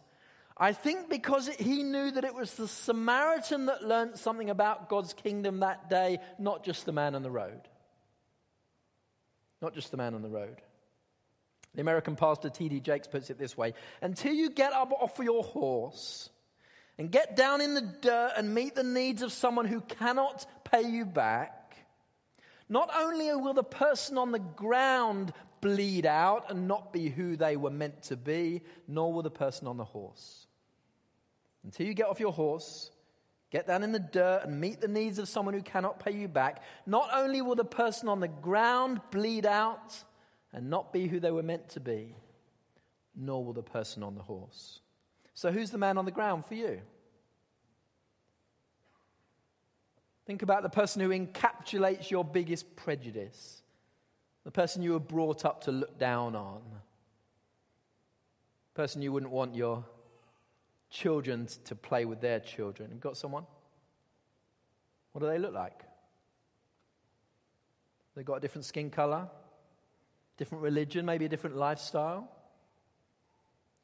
I 0.57 0.71
think 0.71 1.09
because 1.09 1.47
he 1.47 1.83
knew 1.83 2.11
that 2.11 2.23
it 2.23 2.33
was 2.33 2.53
the 2.53 2.67
Samaritan 2.67 3.65
that 3.65 3.83
learnt 3.83 4.17
something 4.17 4.49
about 4.49 4.89
God's 4.89 5.13
kingdom 5.13 5.59
that 5.59 5.89
day, 5.89 6.19
not 6.39 6.63
just 6.63 6.85
the 6.85 6.93
man 6.93 7.13
on 7.13 7.23
the 7.23 7.31
road. 7.31 7.61
Not 9.61 9.73
just 9.73 9.91
the 9.91 9.97
man 9.97 10.15
on 10.15 10.21
the 10.21 10.29
road. 10.29 10.61
The 11.75 11.81
American 11.81 12.15
pastor 12.15 12.49
T.D. 12.49 12.79
Jakes 12.79 13.07
puts 13.07 13.29
it 13.29 13.37
this 13.37 13.57
way 13.57 13.73
Until 14.01 14.33
you 14.33 14.49
get 14.49 14.73
up 14.73 14.91
off 14.93 15.19
your 15.21 15.43
horse 15.43 16.29
and 16.97 17.11
get 17.11 17.35
down 17.35 17.61
in 17.61 17.73
the 17.73 17.81
dirt 17.81 18.31
and 18.37 18.55
meet 18.55 18.75
the 18.75 18.83
needs 18.83 19.21
of 19.21 19.33
someone 19.33 19.65
who 19.65 19.81
cannot 19.81 20.45
pay 20.63 20.83
you 20.83 21.05
back, 21.05 21.64
not 22.69 22.89
only 22.95 23.33
will 23.35 23.53
the 23.53 23.63
person 23.63 24.17
on 24.17 24.31
the 24.31 24.39
ground 24.39 25.33
bleed 25.61 26.05
out 26.05 26.49
and 26.49 26.67
not 26.67 26.93
be 26.93 27.09
who 27.09 27.35
they 27.35 27.57
were 27.57 27.69
meant 27.69 28.03
to 28.03 28.15
be, 28.15 28.61
nor 28.87 29.13
will 29.13 29.23
the 29.23 29.31
person 29.31 29.67
on 29.67 29.77
the 29.77 29.83
horse. 29.83 30.47
Until 31.63 31.87
you 31.87 31.93
get 31.93 32.07
off 32.07 32.19
your 32.19 32.31
horse, 32.31 32.91
get 33.51 33.67
down 33.67 33.83
in 33.83 33.91
the 33.91 33.99
dirt 33.99 34.41
and 34.45 34.59
meet 34.59 34.81
the 34.81 34.87
needs 34.87 35.17
of 35.17 35.27
someone 35.27 35.53
who 35.53 35.61
cannot 35.61 35.99
pay 35.99 36.11
you 36.11 36.27
back, 36.27 36.61
not 36.85 37.09
only 37.13 37.41
will 37.41 37.55
the 37.55 37.65
person 37.65 38.07
on 38.09 38.19
the 38.19 38.27
ground 38.27 39.01
bleed 39.11 39.45
out, 39.45 40.03
and 40.55 40.69
not 40.69 40.93
be 40.93 41.07
who 41.07 41.19
they 41.19 41.31
were 41.31 41.43
meant 41.43 41.67
to 41.69 41.79
be, 41.81 42.15
nor 43.15 43.43
will 43.43 43.53
the 43.53 43.61
person 43.61 44.03
on 44.03 44.15
the 44.15 44.21
horse. 44.21 44.79
So, 45.33 45.51
who's 45.51 45.69
the 45.69 45.77
man 45.77 45.97
on 45.97 46.05
the 46.05 46.11
ground 46.11 46.45
for 46.45 46.55
you? 46.55 46.81
Think 50.25 50.41
about 50.41 50.63
the 50.63 50.69
person 50.69 51.01
who 51.01 51.09
encapsulates 51.09 52.09
your 52.09 52.25
biggest 52.25 52.75
prejudice, 52.75 53.61
the 54.43 54.51
person 54.51 54.81
you 54.81 54.93
were 54.93 54.99
brought 54.99 55.45
up 55.45 55.65
to 55.65 55.71
look 55.71 55.99
down 55.99 56.35
on. 56.35 56.61
Person 58.73 59.01
you 59.01 59.11
wouldn't 59.11 59.31
want 59.31 59.55
your 59.55 59.85
children 60.89 61.47
to 61.65 61.75
play 61.75 62.05
with 62.05 62.21
their 62.21 62.39
children. 62.39 62.89
You've 62.91 63.01
got 63.01 63.17
someone? 63.17 63.45
What 65.11 65.21
do 65.21 65.27
they 65.27 65.37
look 65.37 65.53
like? 65.53 65.81
They've 68.15 68.25
got 68.25 68.35
a 68.35 68.39
different 68.39 68.65
skin 68.65 68.89
color, 68.89 69.27
different 70.37 70.63
religion, 70.63 71.05
maybe 71.05 71.25
a 71.25 71.29
different 71.29 71.55
lifestyle. 71.55 72.29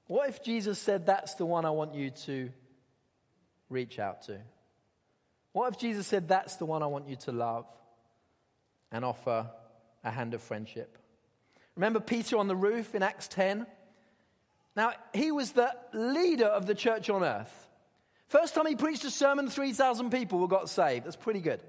What 0.07 0.27
if 0.29 0.43
Jesus 0.43 0.79
said, 0.79 1.05
That's 1.05 1.35
the 1.35 1.45
one 1.45 1.65
I 1.65 1.69
want 1.69 1.93
you 1.93 2.09
to 2.09 2.49
reach 3.69 3.99
out 3.99 4.23
to? 4.23 4.39
What 5.53 5.73
if 5.73 5.79
Jesus 5.79 6.07
said, 6.07 6.27
That's 6.27 6.55
the 6.55 6.65
one 6.65 6.83
I 6.83 6.87
want 6.87 7.07
you 7.07 7.15
to 7.17 7.31
love 7.31 7.65
and 8.91 9.03
offer 9.03 9.49
a 10.03 10.11
hand 10.11 10.33
of 10.33 10.41
friendship? 10.41 10.97
Remember 11.75 11.99
Peter 11.99 12.37
on 12.37 12.47
the 12.47 12.55
roof 12.55 12.95
in 12.95 13.03
Acts 13.03 13.27
10? 13.29 13.65
Now, 14.75 14.93
he 15.13 15.31
was 15.31 15.51
the 15.51 15.73
leader 15.93 16.45
of 16.45 16.65
the 16.65 16.75
church 16.75 17.09
on 17.09 17.23
earth. 17.23 17.69
First 18.27 18.55
time 18.55 18.65
he 18.65 18.75
preached 18.75 19.03
a 19.03 19.11
sermon, 19.11 19.49
3,000 19.49 20.09
people 20.09 20.39
were 20.39 20.47
got 20.47 20.69
saved. 20.69 21.05
That's 21.05 21.17
pretty 21.17 21.41
good. 21.41 21.61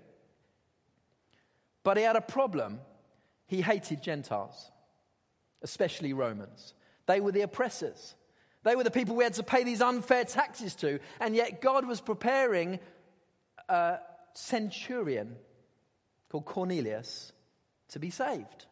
But 1.82 1.96
he 1.96 2.04
had 2.04 2.14
a 2.14 2.20
problem. 2.20 2.80
He 3.46 3.60
hated 3.60 4.02
Gentiles, 4.02 4.70
especially 5.62 6.12
Romans. 6.12 6.74
They 7.06 7.20
were 7.20 7.32
the 7.32 7.40
oppressors. 7.40 8.14
They 8.62 8.76
were 8.76 8.84
the 8.84 8.92
people 8.92 9.16
we 9.16 9.24
had 9.24 9.34
to 9.34 9.42
pay 9.42 9.64
these 9.64 9.82
unfair 9.82 10.24
taxes 10.24 10.76
to. 10.76 11.00
And 11.18 11.34
yet 11.34 11.60
God 11.60 11.84
was 11.84 12.00
preparing 12.00 12.78
a 13.72 14.00
centurion 14.34 15.36
called 16.28 16.44
Cornelius 16.44 17.32
to 17.88 17.98
be 17.98 18.10
saved. 18.10 18.66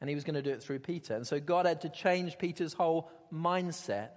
And 0.00 0.08
he 0.08 0.14
was 0.14 0.24
going 0.24 0.34
to 0.34 0.42
do 0.42 0.50
it 0.50 0.62
through 0.62 0.80
Peter. 0.80 1.14
And 1.14 1.26
so 1.26 1.38
God 1.40 1.66
had 1.66 1.82
to 1.82 1.88
change 1.88 2.38
Peter's 2.38 2.72
whole 2.72 3.10
mindset. 3.32 4.10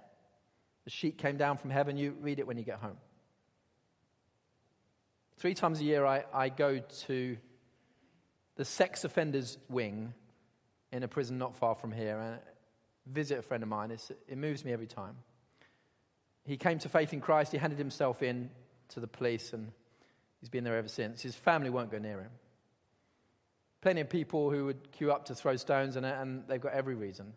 The 0.84 0.90
sheet 0.90 1.18
came 1.18 1.36
down 1.36 1.58
from 1.58 1.70
heaven. 1.70 1.96
You 1.96 2.16
read 2.20 2.38
it 2.38 2.46
when 2.46 2.56
you 2.56 2.64
get 2.64 2.78
home. 2.78 2.96
Three 5.38 5.54
times 5.54 5.80
a 5.80 5.84
year, 5.84 6.06
I, 6.06 6.24
I 6.32 6.48
go 6.48 6.80
to 7.06 7.36
the 8.56 8.64
sex 8.64 9.04
offenders 9.04 9.58
wing 9.68 10.14
in 10.92 11.02
a 11.02 11.08
prison 11.08 11.38
not 11.38 11.56
far 11.56 11.74
from 11.74 11.92
here 11.92 12.18
and 12.18 12.38
visit 13.06 13.38
a 13.38 13.42
friend 13.42 13.62
of 13.62 13.68
mine. 13.68 13.90
It's, 13.90 14.10
it 14.28 14.38
moves 14.38 14.64
me 14.64 14.72
every 14.72 14.86
time. 14.86 15.16
He 16.44 16.56
came 16.56 16.78
to 16.80 16.88
faith 16.88 17.12
in 17.12 17.20
Christ. 17.20 17.52
He 17.52 17.58
handed 17.58 17.78
himself 17.78 18.22
in 18.22 18.50
to 18.94 19.00
the 19.00 19.06
police, 19.06 19.52
and 19.52 19.70
he's 20.40 20.48
been 20.48 20.64
there 20.64 20.76
ever 20.76 20.88
since. 20.88 21.22
His 21.22 21.34
family 21.34 21.70
won't 21.70 21.90
go 21.90 21.98
near 21.98 22.20
him. 22.20 22.30
Plenty 23.80 24.00
of 24.00 24.08
people 24.08 24.50
who 24.50 24.64
would 24.64 24.92
queue 24.92 25.12
up 25.12 25.26
to 25.26 25.34
throw 25.34 25.56
stones, 25.56 25.96
and, 25.96 26.06
and 26.06 26.44
they've 26.48 26.60
got 26.60 26.72
every 26.72 26.94
reason. 26.94 27.34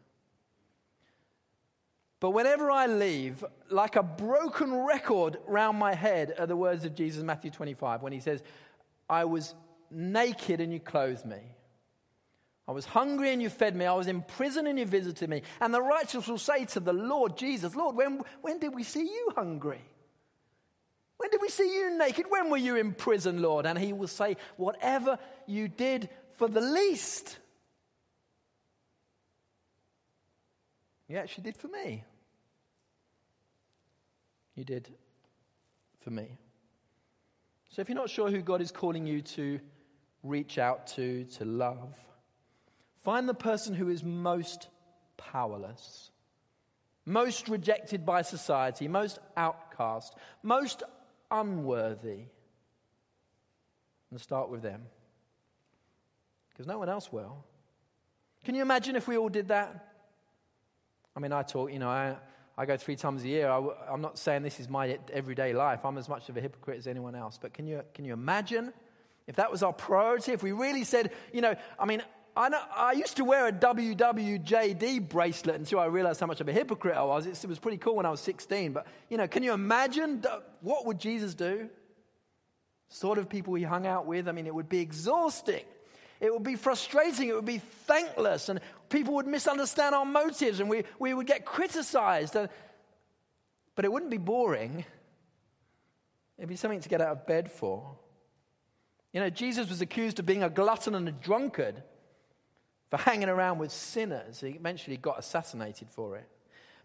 But 2.19 2.31
whenever 2.31 2.71
I 2.71 2.87
leave, 2.87 3.43
like 3.69 3.95
a 3.95 4.03
broken 4.03 4.73
record 4.73 5.37
round 5.45 5.77
my 5.77 5.93
head 5.93 6.33
are 6.39 6.47
the 6.47 6.55
words 6.55 6.83
of 6.83 6.95
Jesus, 6.95 7.21
Matthew 7.21 7.51
25, 7.51 8.01
when 8.01 8.13
he 8.13 8.19
says, 8.19 8.41
I 9.09 9.25
was 9.25 9.53
naked 9.91 10.59
and 10.59 10.73
you 10.73 10.79
clothed 10.79 11.25
me. 11.25 11.41
I 12.67 12.71
was 12.71 12.85
hungry 12.85 13.31
and 13.31 13.41
you 13.41 13.49
fed 13.49 13.75
me. 13.75 13.85
I 13.85 13.93
was 13.93 14.07
in 14.07 14.23
prison 14.23 14.67
and 14.67 14.77
you 14.77 14.85
visited 14.85 15.29
me. 15.29 15.43
And 15.61 15.73
the 15.73 15.81
righteous 15.81 16.27
will 16.27 16.37
say 16.37 16.65
to 16.65 16.79
the 16.79 16.91
Lord 16.91 17.37
Jesus, 17.37 17.75
Lord, 17.75 17.95
when, 17.95 18.21
when 18.41 18.59
did 18.59 18.73
we 18.73 18.83
see 18.83 19.03
you 19.03 19.31
hungry? 19.35 19.81
When 21.17 21.29
did 21.31 21.41
we 21.41 21.49
see 21.49 21.75
you 21.75 21.97
naked? 21.97 22.25
When 22.29 22.49
were 22.49 22.57
you 22.57 22.75
in 22.75 22.93
prison, 22.93 23.41
Lord? 23.41 23.65
And 23.65 23.77
he 23.77 23.91
will 23.91 24.07
say, 24.07 24.37
Whatever 24.55 25.17
you 25.47 25.67
did 25.67 26.09
for 26.35 26.47
the 26.47 26.61
least, 26.61 27.39
you 31.07 31.17
actually 31.17 31.45
did 31.45 31.57
for 31.57 31.67
me. 31.67 32.03
You 34.55 34.63
did 34.63 34.89
for 36.01 36.11
me. 36.11 36.27
So 37.69 37.81
if 37.81 37.89
you're 37.89 37.95
not 37.95 38.09
sure 38.09 38.29
who 38.29 38.41
God 38.41 38.61
is 38.61 38.71
calling 38.71 39.05
you 39.05 39.21
to 39.21 39.59
reach 40.23 40.57
out 40.57 40.87
to, 40.87 41.25
to 41.25 41.45
love, 41.45 41.93
find 43.03 43.27
the 43.29 43.33
person 43.33 43.73
who 43.73 43.89
is 43.89 44.03
most 44.03 44.67
powerless, 45.15 46.11
most 47.05 47.49
rejected 47.49 48.05
by 48.05 48.21
society, 48.21 48.87
most 48.87 49.19
outcast, 49.35 50.15
most 50.43 50.83
unworthy, 51.31 52.25
and 54.11 54.21
start 54.21 54.49
with 54.49 54.61
them. 54.61 54.83
Because 56.49 56.67
no 56.67 56.79
one 56.79 56.89
else 56.89 57.11
will. 57.11 57.43
Can 58.43 58.55
you 58.55 58.61
imagine 58.61 58.95
if 58.95 59.07
we 59.07 59.17
all 59.17 59.29
did 59.29 59.49
that? 59.49 59.93
I 61.15 61.19
mean, 61.19 61.33
I 61.33 61.43
talk, 61.43 61.71
you 61.71 61.79
know, 61.79 61.89
I, 61.89 62.15
I 62.57 62.65
go 62.65 62.77
three 62.77 62.95
times 62.95 63.23
a 63.23 63.27
year. 63.27 63.49
I, 63.49 63.93
am 63.93 64.01
not 64.01 64.17
saying 64.17 64.43
this 64.43 64.59
is 64.59 64.69
my 64.69 64.97
everyday 65.11 65.53
life. 65.53 65.83
I'm 65.83 65.97
as 65.97 66.09
much 66.09 66.29
of 66.29 66.37
a 66.37 66.41
hypocrite 66.41 66.77
as 66.77 66.87
anyone 66.87 67.15
else. 67.15 67.37
But 67.39 67.53
can 67.53 67.67
you, 67.67 67.83
can 67.93 68.05
you 68.05 68.13
imagine 68.13 68.73
if 69.27 69.35
that 69.35 69.51
was 69.51 69.61
our 69.63 69.73
priority? 69.73 70.31
If 70.31 70.41
we 70.41 70.51
really 70.51 70.83
said, 70.83 71.11
you 71.33 71.41
know, 71.41 71.55
I 71.77 71.85
mean, 71.85 72.01
I, 72.37 72.49
know, 72.49 72.61
I 72.75 72.91
used 72.91 73.17
to 73.17 73.25
wear 73.25 73.47
a 73.47 73.51
WWJD 73.51 75.09
bracelet 75.09 75.55
until 75.55 75.79
I 75.79 75.85
realized 75.85 76.19
how 76.19 76.27
much 76.27 76.39
of 76.39 76.47
a 76.47 76.53
hypocrite 76.53 76.95
I 76.95 77.01
was. 77.01 77.25
It, 77.25 77.43
was 77.47 77.57
pretty 77.57 77.77
cool 77.77 77.95
when 77.95 78.05
I 78.05 78.11
was 78.11 78.21
16. 78.21 78.73
But, 78.73 78.85
you 79.09 79.17
know, 79.17 79.27
can 79.27 79.41
you 79.41 79.53
imagine 79.53 80.23
what 80.61 80.85
would 80.85 80.99
Jesus 80.99 81.33
do? 81.33 81.67
Sort 82.89 83.17
of 83.17 83.27
people 83.27 83.55
he 83.55 83.63
hung 83.63 83.87
out 83.87 84.05
with. 84.05 84.27
I 84.27 84.33
mean, 84.33 84.45
it 84.45 84.53
would 84.53 84.69
be 84.69 84.81
exhausting. 84.81 85.63
It 86.19 86.31
would 86.31 86.43
be 86.43 86.55
frustrating. 86.55 87.27
It 87.29 87.33
would 87.33 87.43
be 87.43 87.57
thankless. 87.57 88.49
And 88.49 88.59
people 88.89 89.15
would 89.15 89.27
misunderstand 89.27 89.95
our 89.95 90.05
motives 90.05 90.59
and 90.59 90.69
we, 90.69 90.83
we 90.99 91.15
would 91.15 91.25
get 91.27 91.43
criticized. 91.43 92.35
But 93.75 93.83
it 93.83 93.91
wouldn't 93.91 94.11
be 94.11 94.17
boring. 94.17 94.85
It'd 96.37 96.49
be 96.49 96.55
something 96.55 96.81
to 96.81 96.89
get 96.89 97.01
out 97.01 97.17
of 97.17 97.25
bed 97.25 97.51
for. 97.51 97.97
You 99.11 99.21
know, 99.21 99.31
Jesus 99.31 99.69
was 99.69 99.81
accused 99.81 100.19
of 100.19 100.27
being 100.27 100.43
a 100.43 100.51
glutton 100.51 100.93
and 100.93 101.09
a 101.09 101.11
drunkard 101.11 101.81
for 102.89 102.97
hanging 102.97 103.29
around 103.29 103.59
with 103.59 103.71
sinners. 103.71 104.41
He 104.41 104.49
eventually 104.49 104.97
got 104.97 105.19
assassinated 105.19 105.89
for 105.89 106.15
it. 106.17 106.27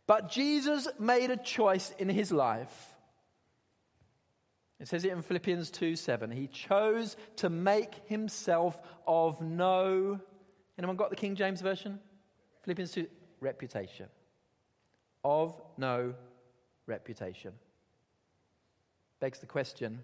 But 0.06 0.30
Jesus 0.30 0.88
made 0.98 1.30
a 1.30 1.36
choice 1.36 1.92
in 1.98 2.08
his 2.08 2.32
life. 2.32 2.94
It 4.80 4.88
says 4.88 5.04
it 5.04 5.12
in 5.12 5.22
Philippians 5.22 5.70
2 5.70 5.94
7. 5.94 6.30
He 6.32 6.48
chose 6.48 7.16
to 7.36 7.48
make 7.48 7.94
himself 8.06 8.80
of 9.06 9.40
no. 9.40 10.20
Anyone 10.76 10.96
got 10.96 11.10
the 11.10 11.16
King 11.16 11.36
James 11.36 11.60
Version? 11.60 12.00
Philippians 12.62 12.92
2 12.92 13.06
reputation. 13.40 14.06
Of 15.24 15.60
no 15.76 16.14
reputation. 16.86 17.52
Begs 19.20 19.38
the 19.38 19.46
question 19.46 20.00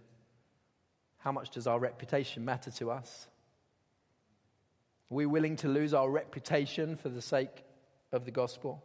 how 1.18 1.32
much 1.32 1.50
does 1.50 1.66
our 1.66 1.78
reputation 1.78 2.44
matter 2.44 2.70
to 2.70 2.90
us? 2.90 3.26
Are 5.10 5.14
we 5.14 5.26
willing 5.26 5.56
to 5.56 5.68
lose 5.68 5.94
our 5.94 6.10
reputation 6.10 6.96
for 6.96 7.08
the 7.08 7.22
sake 7.22 7.64
of 8.12 8.24
the 8.24 8.30
gospel? 8.30 8.82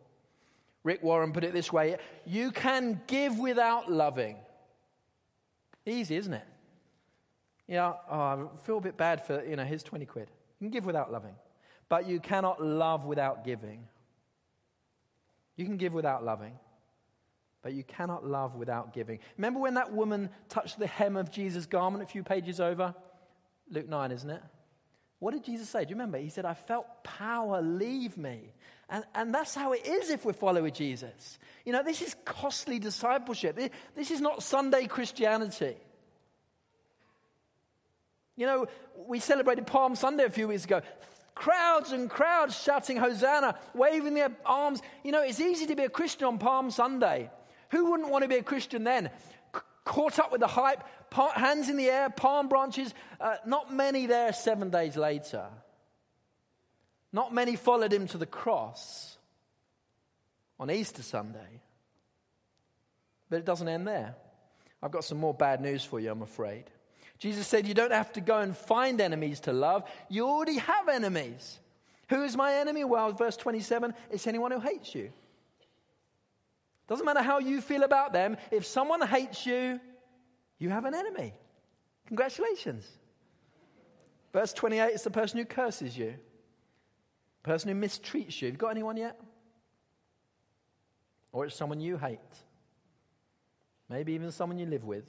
Rick 0.84 1.04
Warren 1.04 1.32
put 1.32 1.44
it 1.44 1.54
this 1.54 1.72
way 1.72 1.98
You 2.26 2.52
can 2.52 3.02
give 3.08 3.40
without 3.40 3.92
loving. 3.92 4.38
Easy, 5.86 6.16
isn't 6.16 6.34
it? 6.34 6.48
Yeah, 7.68 7.94
oh, 8.10 8.20
I 8.20 8.58
feel 8.66 8.78
a 8.78 8.82
bit 8.82 8.98
bad 8.98 9.26
for, 9.26 9.44
you 9.46 9.56
know, 9.56 9.64
here's 9.64 9.84
20 9.84 10.06
quid. 10.06 10.30
You 10.60 10.66
can 10.66 10.72
give 10.72 10.86
without 10.86 11.12
loving. 11.12 11.36
But 11.90 12.08
you 12.08 12.20
cannot 12.20 12.64
love 12.64 13.06
without 13.06 13.44
giving. 13.44 13.88
You 15.56 15.66
can 15.66 15.78
give 15.78 15.94
without 15.94 16.24
loving, 16.24 16.54
but 17.62 17.74
you 17.74 17.84
cannot 17.84 18.26
love 18.26 18.56
without 18.56 18.94
giving. 18.94 19.20
Remember 19.38 19.60
when 19.60 19.76
that 19.76 19.94
woman 19.94 20.30
touched 20.50 20.80
the 20.80 20.88
hem 20.88 21.16
of 21.16 21.32
Jesus' 21.32 21.66
garment 21.66 22.04
a 22.04 22.08
few 22.08 22.24
pages 22.24 22.60
over? 22.60 22.96
Luke 23.70 23.88
9, 23.88 24.12
isn't 24.12 24.30
it? 24.30 24.42
What 25.24 25.34
did 25.34 25.46
Jesus 25.46 25.70
say? 25.70 25.86
Do 25.86 25.92
you 25.92 25.96
remember? 25.96 26.18
He 26.18 26.28
said, 26.28 26.44
I 26.44 26.54
felt 26.54 26.86
power 27.02 27.62
leave 27.62 28.18
me. 28.18 28.42
And, 28.90 29.06
and 29.16 29.34
that's 29.34 29.56
how 29.56 29.72
it 29.72 29.88
is 29.88 30.10
if 30.10 30.26
we're 30.26 30.34
following 30.34 30.74
Jesus. 30.74 31.40
You 31.64 31.72
know, 31.72 31.82
this 31.82 32.02
is 32.02 32.14
costly 32.26 32.78
discipleship. 32.78 33.58
This 33.96 34.12
is 34.12 34.20
not 34.20 34.44
Sunday 34.44 34.86
Christianity. 34.86 35.78
You 38.36 38.48
know, 38.48 38.68
we 39.08 39.20
celebrated 39.20 39.66
Palm 39.66 39.96
Sunday 39.96 40.26
a 40.26 40.30
few 40.30 40.50
weeks 40.50 40.66
ago. 40.66 40.82
Crowds 41.36 41.94
and 41.94 42.10
crowds 42.10 42.62
shouting 42.62 42.98
Hosanna, 42.98 43.58
waving 43.74 44.16
their 44.16 44.32
arms. 44.46 44.82
You 45.06 45.14
know, 45.14 45.22
it's 45.24 45.40
easy 45.40 45.68
to 45.68 45.76
be 45.78 45.84
a 45.84 45.90
Christian 45.90 46.28
on 46.28 46.38
Palm 46.38 46.70
Sunday. 46.70 47.32
Who 47.70 47.92
wouldn't 47.92 48.10
want 48.10 48.24
to 48.24 48.28
be 48.28 48.36
a 48.36 48.44
Christian 48.44 48.84
then? 48.84 49.10
Caught 49.86 50.20
up 50.20 50.32
with 50.32 50.42
the 50.42 50.48
hype, 50.48 50.84
hands 51.36 51.70
in 51.70 51.78
the 51.78 51.90
air, 51.90 52.10
palm 52.10 52.48
branches. 52.48 52.94
Uh, 53.20 53.36
not 53.46 53.74
many 53.74 54.06
there 54.06 54.34
seven 54.34 54.70
days 54.70 54.96
later. 54.96 55.46
Not 57.12 57.34
many 57.34 57.56
followed 57.56 57.94
him 57.94 58.08
to 58.08 58.18
the 58.18 58.26
cross 58.26 59.18
on 60.60 60.72
Easter 60.72 61.04
Sunday. 61.04 61.62
But 63.30 63.38
it 63.38 63.46
doesn't 63.46 63.68
end 63.68 63.88
there. 63.88 64.16
I've 64.82 64.92
got 64.92 65.04
some 65.04 65.18
more 65.18 65.34
bad 65.34 65.62
news 65.62 65.84
for 65.84 66.00
you, 66.00 66.12
I'm 66.12 66.22
afraid. 66.22 66.66
Jesus 67.20 67.48
said, 67.48 67.68
You 67.68 67.74
don't 67.74 67.94
have 67.94 68.12
to 68.14 68.22
go 68.22 68.40
and 68.40 68.56
find 68.56 69.00
enemies 69.00 69.42
to 69.42 69.54
love, 69.54 69.90
you 70.10 70.28
already 70.28 70.58
have 70.58 70.90
enemies. 70.90 71.60
Who 72.10 72.24
is 72.24 72.36
my 72.36 72.56
enemy? 72.56 72.84
Well, 72.84 73.12
verse 73.14 73.38
27 73.38 73.94
it's 74.12 74.28
anyone 74.28 74.52
who 74.52 74.60
hates 74.60 74.94
you. 74.94 75.12
Doesn't 76.88 77.06
matter 77.06 77.22
how 77.22 77.40
you 77.40 77.62
feel 77.62 77.84
about 77.84 78.14
them, 78.14 78.38
if 78.52 78.66
someone 78.66 79.02
hates 79.06 79.46
you, 79.46 79.80
you 80.60 80.70
have 80.70 80.86
an 80.86 80.94
enemy. 80.94 81.34
Congratulations. 82.08 82.86
Verse 84.34 84.52
28 84.54 84.92
is 84.94 85.04
the 85.04 85.12
person 85.12 85.40
who 85.40 85.46
curses 85.46 85.98
you, 85.98 86.16
The 87.44 87.50
person 87.50 87.70
who 87.70 87.76
mistreats 87.76 88.42
you. 88.42 88.48
Have 88.48 88.56
you 88.56 88.58
got 88.58 88.70
anyone 88.70 88.98
yet? 88.98 89.20
Or 91.32 91.46
it's 91.46 91.56
someone 91.56 91.80
you 91.80 91.98
hate. 91.98 92.20
Maybe 93.90 94.14
even 94.14 94.32
someone 94.32 94.58
you 94.58 94.66
live 94.66 94.84
with 94.84 95.08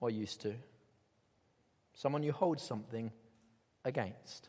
or 0.00 0.10
used 0.10 0.40
to. 0.42 0.54
Someone 1.94 2.22
you 2.22 2.32
hold 2.32 2.60
something 2.60 3.12
against. 3.84 4.48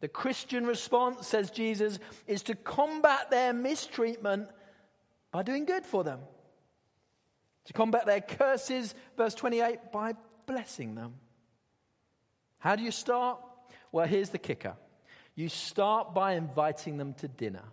The 0.00 0.08
Christian 0.08 0.66
response, 0.66 1.26
says 1.26 1.50
Jesus, 1.50 1.98
is 2.26 2.42
to 2.44 2.54
combat 2.54 3.30
their 3.30 3.52
mistreatment 3.52 4.48
by 5.34 5.42
doing 5.42 5.64
good 5.64 5.84
for 5.84 6.04
them. 6.04 6.20
To 7.64 7.72
combat 7.72 8.06
their 8.06 8.20
curses, 8.20 8.94
verse 9.16 9.34
28, 9.34 9.90
by 9.92 10.12
blessing 10.46 10.94
them. 10.94 11.14
How 12.58 12.76
do 12.76 12.84
you 12.84 12.92
start? 12.92 13.40
Well, 13.90 14.06
here's 14.06 14.30
the 14.30 14.38
kicker 14.38 14.76
you 15.34 15.48
start 15.48 16.14
by 16.14 16.34
inviting 16.34 16.98
them 16.98 17.14
to 17.14 17.26
dinner. 17.26 17.64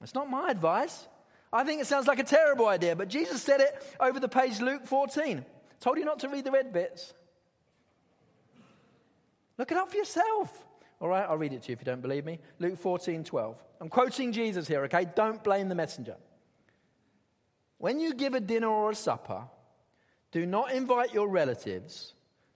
It's 0.00 0.14
not 0.14 0.30
my 0.30 0.50
advice. 0.50 1.08
I 1.52 1.64
think 1.64 1.80
it 1.80 1.88
sounds 1.88 2.06
like 2.06 2.20
a 2.20 2.24
terrible 2.24 2.68
idea, 2.68 2.94
but 2.94 3.08
Jesus 3.08 3.42
said 3.42 3.60
it 3.60 3.96
over 3.98 4.20
the 4.20 4.28
page, 4.28 4.60
Luke 4.60 4.86
14. 4.86 5.44
Told 5.80 5.98
you 5.98 6.04
not 6.04 6.20
to 6.20 6.28
read 6.28 6.44
the 6.44 6.52
red 6.52 6.72
bits. 6.72 7.12
Look 9.58 9.72
it 9.72 9.76
up 9.76 9.90
for 9.90 9.96
yourself. 9.96 10.56
All 11.00 11.08
right, 11.08 11.26
I'll 11.28 11.36
read 11.36 11.52
it 11.52 11.62
to 11.62 11.68
you 11.70 11.72
if 11.72 11.80
you 11.80 11.84
don't 11.84 12.00
believe 12.00 12.24
me. 12.24 12.38
Luke 12.60 12.78
14, 12.78 13.24
12. 13.24 13.56
I'm 13.80 13.88
quoting 13.88 14.32
Jesus 14.32 14.68
here, 14.68 14.84
okay? 14.84 15.06
Don't 15.14 15.42
blame 15.42 15.68
the 15.68 15.74
messenger. 15.74 16.16
When 17.78 17.98
you 17.98 18.14
give 18.14 18.34
a 18.34 18.40
dinner 18.40 18.68
or 18.68 18.90
a 18.90 18.94
supper, 18.94 19.44
do 20.32 20.44
not 20.44 20.72
invite 20.72 21.14
your 21.14 21.28
relatives. 21.28 22.12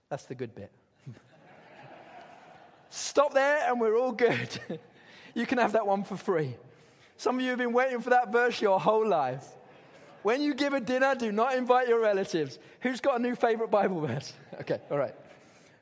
That's 0.09 0.25
the 0.25 0.35
good 0.35 0.53
bit. 0.53 0.71
Stop 2.89 3.33
there 3.33 3.67
and 3.67 3.81
we're 3.81 3.97
all 3.97 4.11
good. 4.11 4.59
you 5.33 5.47
can 5.47 5.57
have 5.57 5.71
that 5.71 5.87
one 5.87 6.03
for 6.03 6.15
free. 6.15 6.55
Some 7.17 7.37
of 7.37 7.41
you 7.41 7.49
have 7.49 7.57
been 7.57 7.73
waiting 7.73 8.01
for 8.01 8.11
that 8.11 8.31
verse 8.31 8.61
your 8.61 8.79
whole 8.79 9.07
life. 9.07 9.45
When 10.21 10.41
you 10.41 10.53
give 10.53 10.73
a 10.73 10.79
dinner, 10.79 11.15
do 11.15 11.31
not 11.31 11.55
invite 11.55 11.87
your 11.87 12.01
relatives. 12.01 12.59
Who's 12.81 12.99
got 12.99 13.19
a 13.19 13.21
new 13.21 13.35
favorite 13.35 13.71
Bible 13.71 14.01
verse? 14.01 14.33
Okay, 14.61 14.79
all 14.89 14.97
right. 14.97 15.13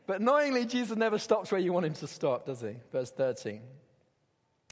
But 0.07 0.19
annoyingly, 0.19 0.65
Jesus 0.65 0.97
never 0.97 1.19
stops 1.19 1.51
where 1.51 1.62
you 1.62 1.71
want 1.71 1.85
him 1.85 1.93
to 1.93 2.07
stop, 2.07 2.45
does 2.45 2.62
he? 2.62 2.75
Verse 2.91 3.12
13. 3.12 3.62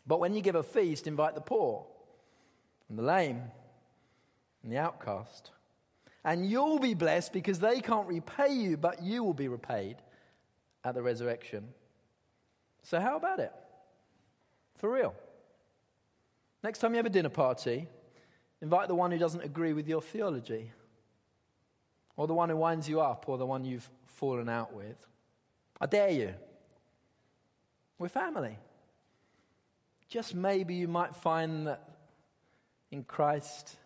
But 0.06 0.20
when 0.20 0.34
you 0.34 0.42
give 0.42 0.56
a 0.56 0.64
feast, 0.64 1.08
invite 1.08 1.36
the 1.36 1.42
poor 1.42 1.86
and 2.90 2.98
the 2.98 3.04
lame 3.04 3.42
and 4.64 4.72
the 4.72 4.78
outcast. 4.78 5.52
And 6.24 6.50
you'll 6.50 6.80
be 6.80 6.94
blessed 6.94 7.34
because 7.34 7.60
they 7.60 7.82
can't 7.82 8.08
repay 8.08 8.54
you, 8.54 8.78
but 8.78 9.02
you 9.02 9.24
will 9.24 9.34
be 9.34 9.48
repaid 9.48 9.98
at 10.84 10.94
the 10.94 11.02
resurrection. 11.02 11.70
So, 12.84 13.00
how 13.00 13.16
about 13.16 13.40
it? 13.40 13.52
For 14.78 14.92
real. 14.92 15.14
Next 16.64 16.80
time 16.80 16.92
you 16.92 16.98
have 16.98 17.06
a 17.06 17.10
dinner 17.10 17.30
party, 17.30 17.88
invite 18.62 18.88
the 18.88 18.96
one 18.96 19.12
who 19.12 19.18
doesn't 19.18 19.42
agree 19.42 19.74
with 19.74 19.88
your 19.88 20.02
theology, 20.02 20.72
or 22.18 22.28
the 22.28 22.34
one 22.34 22.50
who 22.50 22.58
winds 22.58 22.88
you 22.88 23.02
up, 23.02 23.26
or 23.28 23.38
the 23.38 23.46
one 23.46 23.66
you've 23.66 23.90
fallen 24.06 24.50
out 24.50 24.74
with. 24.74 24.98
I 25.80 25.88
dare 25.88 26.12
you. 26.12 26.34
We're 27.98 28.10
family. 28.10 28.58
Just 30.12 30.36
maybe 30.36 30.76
you 30.76 30.90
might 30.90 31.16
find 31.16 31.68
that 31.68 31.82
in 32.92 33.06
Christ 33.06 33.78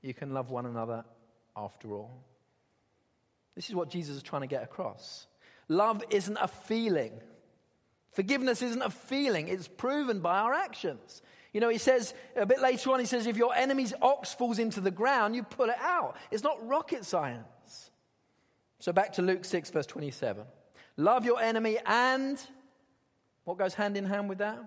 you 0.00 0.14
can 0.14 0.32
love 0.32 0.48
one 0.48 0.64
another 0.64 1.04
after 1.56 1.92
all. 1.92 2.22
This 3.56 3.68
is 3.68 3.74
what 3.74 3.90
Jesus 3.90 4.14
is 4.14 4.22
trying 4.22 4.42
to 4.42 4.46
get 4.46 4.62
across. 4.62 5.26
Love 5.66 6.04
isn't 6.08 6.38
a 6.40 6.46
feeling. 6.46 7.10
Forgiveness 8.12 8.62
isn't 8.62 8.80
a 8.80 8.90
feeling, 8.90 9.48
it's 9.48 9.66
proven 9.66 10.20
by 10.20 10.38
our 10.38 10.54
actions. 10.54 11.20
You 11.52 11.60
know, 11.60 11.68
he 11.68 11.78
says 11.78 12.14
a 12.36 12.46
bit 12.46 12.62
later 12.62 12.92
on, 12.92 13.00
he 13.00 13.04
says, 13.04 13.26
if 13.26 13.36
your 13.36 13.52
enemy's 13.52 13.92
ox 14.00 14.32
falls 14.32 14.60
into 14.60 14.80
the 14.80 14.92
ground, 14.92 15.34
you 15.34 15.42
pull 15.42 15.68
it 15.68 15.80
out. 15.80 16.16
It's 16.30 16.44
not 16.44 16.64
rocket 16.64 17.04
science. 17.04 17.90
So 18.78 18.92
back 18.92 19.14
to 19.14 19.22
Luke 19.22 19.44
6, 19.44 19.70
verse 19.70 19.86
27. 19.86 20.44
Love 20.96 21.24
your 21.24 21.40
enemy 21.40 21.78
and 21.84 22.40
what 23.42 23.58
goes 23.58 23.74
hand 23.74 23.96
in 23.96 24.04
hand 24.04 24.28
with 24.28 24.38
that? 24.38 24.64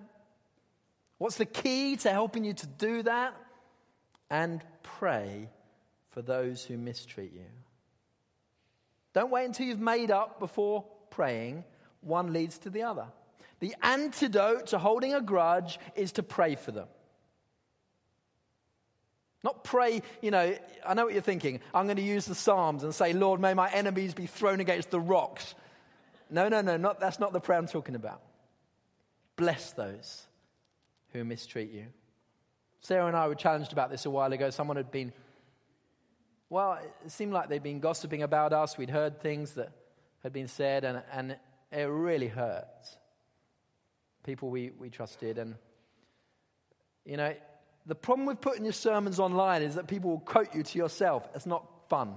What's 1.18 1.36
the 1.36 1.46
key 1.46 1.96
to 1.96 2.10
helping 2.10 2.44
you 2.44 2.54
to 2.54 2.66
do 2.66 3.02
that? 3.04 3.34
And 4.30 4.62
pray 4.82 5.48
for 6.10 6.22
those 6.22 6.64
who 6.64 6.76
mistreat 6.76 7.32
you. 7.32 7.46
Don't 9.12 9.30
wait 9.30 9.46
until 9.46 9.66
you've 9.66 9.80
made 9.80 10.10
up 10.10 10.38
before 10.40 10.84
praying. 11.10 11.64
One 12.02 12.32
leads 12.32 12.58
to 12.58 12.70
the 12.70 12.82
other. 12.82 13.06
The 13.60 13.74
antidote 13.82 14.68
to 14.68 14.78
holding 14.78 15.14
a 15.14 15.22
grudge 15.22 15.78
is 15.94 16.12
to 16.12 16.22
pray 16.22 16.54
for 16.56 16.72
them. 16.72 16.88
Not 19.42 19.64
pray, 19.64 20.02
you 20.20 20.30
know, 20.30 20.56
I 20.84 20.94
know 20.94 21.04
what 21.04 21.14
you're 21.14 21.22
thinking. 21.22 21.60
I'm 21.72 21.86
going 21.86 21.96
to 21.96 22.02
use 22.02 22.26
the 22.26 22.34
Psalms 22.34 22.82
and 22.82 22.94
say, 22.94 23.12
Lord, 23.12 23.40
may 23.40 23.54
my 23.54 23.70
enemies 23.70 24.12
be 24.12 24.26
thrown 24.26 24.60
against 24.60 24.90
the 24.90 25.00
rocks. 25.00 25.54
No, 26.28 26.48
no, 26.48 26.60
no, 26.60 26.76
not, 26.76 27.00
that's 27.00 27.20
not 27.20 27.32
the 27.32 27.40
prayer 27.40 27.58
I'm 27.58 27.68
talking 27.68 27.94
about. 27.94 28.20
Bless 29.36 29.72
those 29.72 30.26
who 31.16 31.24
mistreat 31.24 31.70
you. 31.70 31.86
Sarah 32.80 33.06
and 33.06 33.16
I 33.16 33.28
were 33.28 33.34
challenged 33.34 33.72
about 33.72 33.90
this 33.90 34.06
a 34.06 34.10
while 34.10 34.32
ago. 34.32 34.50
Someone 34.50 34.76
had 34.76 34.90
been, 34.90 35.12
well, 36.48 36.78
it 37.04 37.10
seemed 37.10 37.32
like 37.32 37.48
they'd 37.48 37.62
been 37.62 37.80
gossiping 37.80 38.22
about 38.22 38.52
us. 38.52 38.78
We'd 38.78 38.90
heard 38.90 39.20
things 39.20 39.52
that 39.52 39.72
had 40.22 40.32
been 40.32 40.48
said, 40.48 40.84
and, 40.84 41.02
and 41.12 41.36
it 41.72 41.84
really 41.84 42.28
hurt 42.28 42.66
people 44.26 44.50
we, 44.50 44.72
we 44.78 44.90
trusted. 44.90 45.38
And, 45.38 45.54
you 47.04 47.16
know, 47.16 47.34
the 47.86 47.94
problem 47.94 48.26
with 48.26 48.40
putting 48.40 48.64
your 48.64 48.72
sermons 48.72 49.18
online 49.20 49.62
is 49.62 49.76
that 49.76 49.86
people 49.86 50.10
will 50.10 50.20
quote 50.20 50.54
you 50.54 50.62
to 50.62 50.78
yourself. 50.78 51.26
It's 51.34 51.46
not 51.46 51.64
fun. 51.88 52.14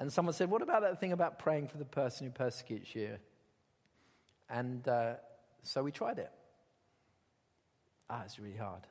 And 0.00 0.12
someone 0.12 0.34
said, 0.34 0.50
What 0.50 0.60
about 0.60 0.82
that 0.82 1.00
thing 1.00 1.12
about 1.12 1.38
praying 1.38 1.68
for 1.68 1.78
the 1.78 1.84
person 1.84 2.26
who 2.26 2.32
persecutes 2.32 2.94
you? 2.94 3.16
And 4.50 4.86
uh, 4.86 5.14
so 5.62 5.82
we 5.82 5.92
tried 5.92 6.18
it. 6.18 6.30
Ah, 8.08 8.22
it's 8.24 8.38
really 8.38 8.56
hard. 8.56 8.82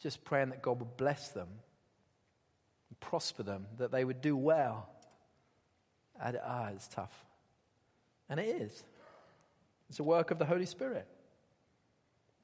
Just 0.00 0.24
praying 0.24 0.50
that 0.50 0.62
God 0.62 0.78
would 0.80 0.96
bless 0.96 1.28
them, 1.28 1.48
prosper 3.00 3.42
them, 3.42 3.66
that 3.78 3.90
they 3.90 4.04
would 4.04 4.20
do 4.20 4.36
well. 4.36 4.88
And, 6.22 6.38
ah, 6.44 6.68
it's 6.74 6.88
tough. 6.88 7.24
And 8.28 8.40
it 8.40 8.60
is. 8.60 8.84
It's 9.88 9.98
a 9.98 10.04
work 10.04 10.30
of 10.30 10.38
the 10.38 10.44
Holy 10.44 10.66
Spirit. 10.66 11.06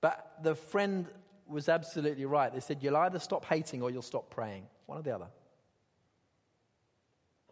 But 0.01 0.35
the 0.43 0.55
friend 0.55 1.07
was 1.47 1.69
absolutely 1.69 2.25
right. 2.25 2.53
They 2.53 2.61
said, 2.61 2.79
You'll 2.83 2.97
either 2.97 3.19
stop 3.19 3.45
hating 3.45 3.83
or 3.83 3.91
you'll 3.91 4.03
stop 4.03 4.31
praying. 4.31 4.67
One 4.87 4.99
or 4.99 5.03
the 5.03 5.15
other. 5.15 5.29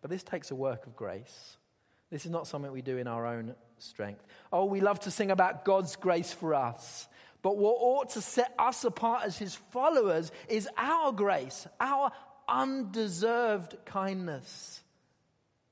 But 0.01 0.11
this 0.11 0.23
takes 0.23 0.51
a 0.51 0.55
work 0.55 0.87
of 0.87 0.97
grace. 0.97 1.57
This 2.11 2.25
is 2.25 2.31
not 2.31 2.47
something 2.47 2.71
we 2.73 2.83
do 2.83 2.99
in 2.99 3.07
our 3.07 3.27
own 3.27 3.55
strength. 3.79 4.25
Oh, 4.53 4.65
we 4.65 4.81
love 4.81 5.01
to 5.01 5.11
sing 5.11 5.31
about 5.31 5.65
God's 5.65 5.97
grace 5.97 6.33
for 6.33 6.55
us. 6.55 7.09
But 7.43 7.57
what 7.57 7.77
ought 7.79 8.11
to 8.11 8.21
set 8.21 8.55
us 8.59 8.85
apart 8.85 9.25
as 9.25 9.39
his 9.39 9.55
followers 9.55 10.31
is 10.49 10.69
our 10.77 11.13
grace, 11.13 11.67
our 11.81 12.11
undeserved 12.49 13.77
kindness 13.87 14.83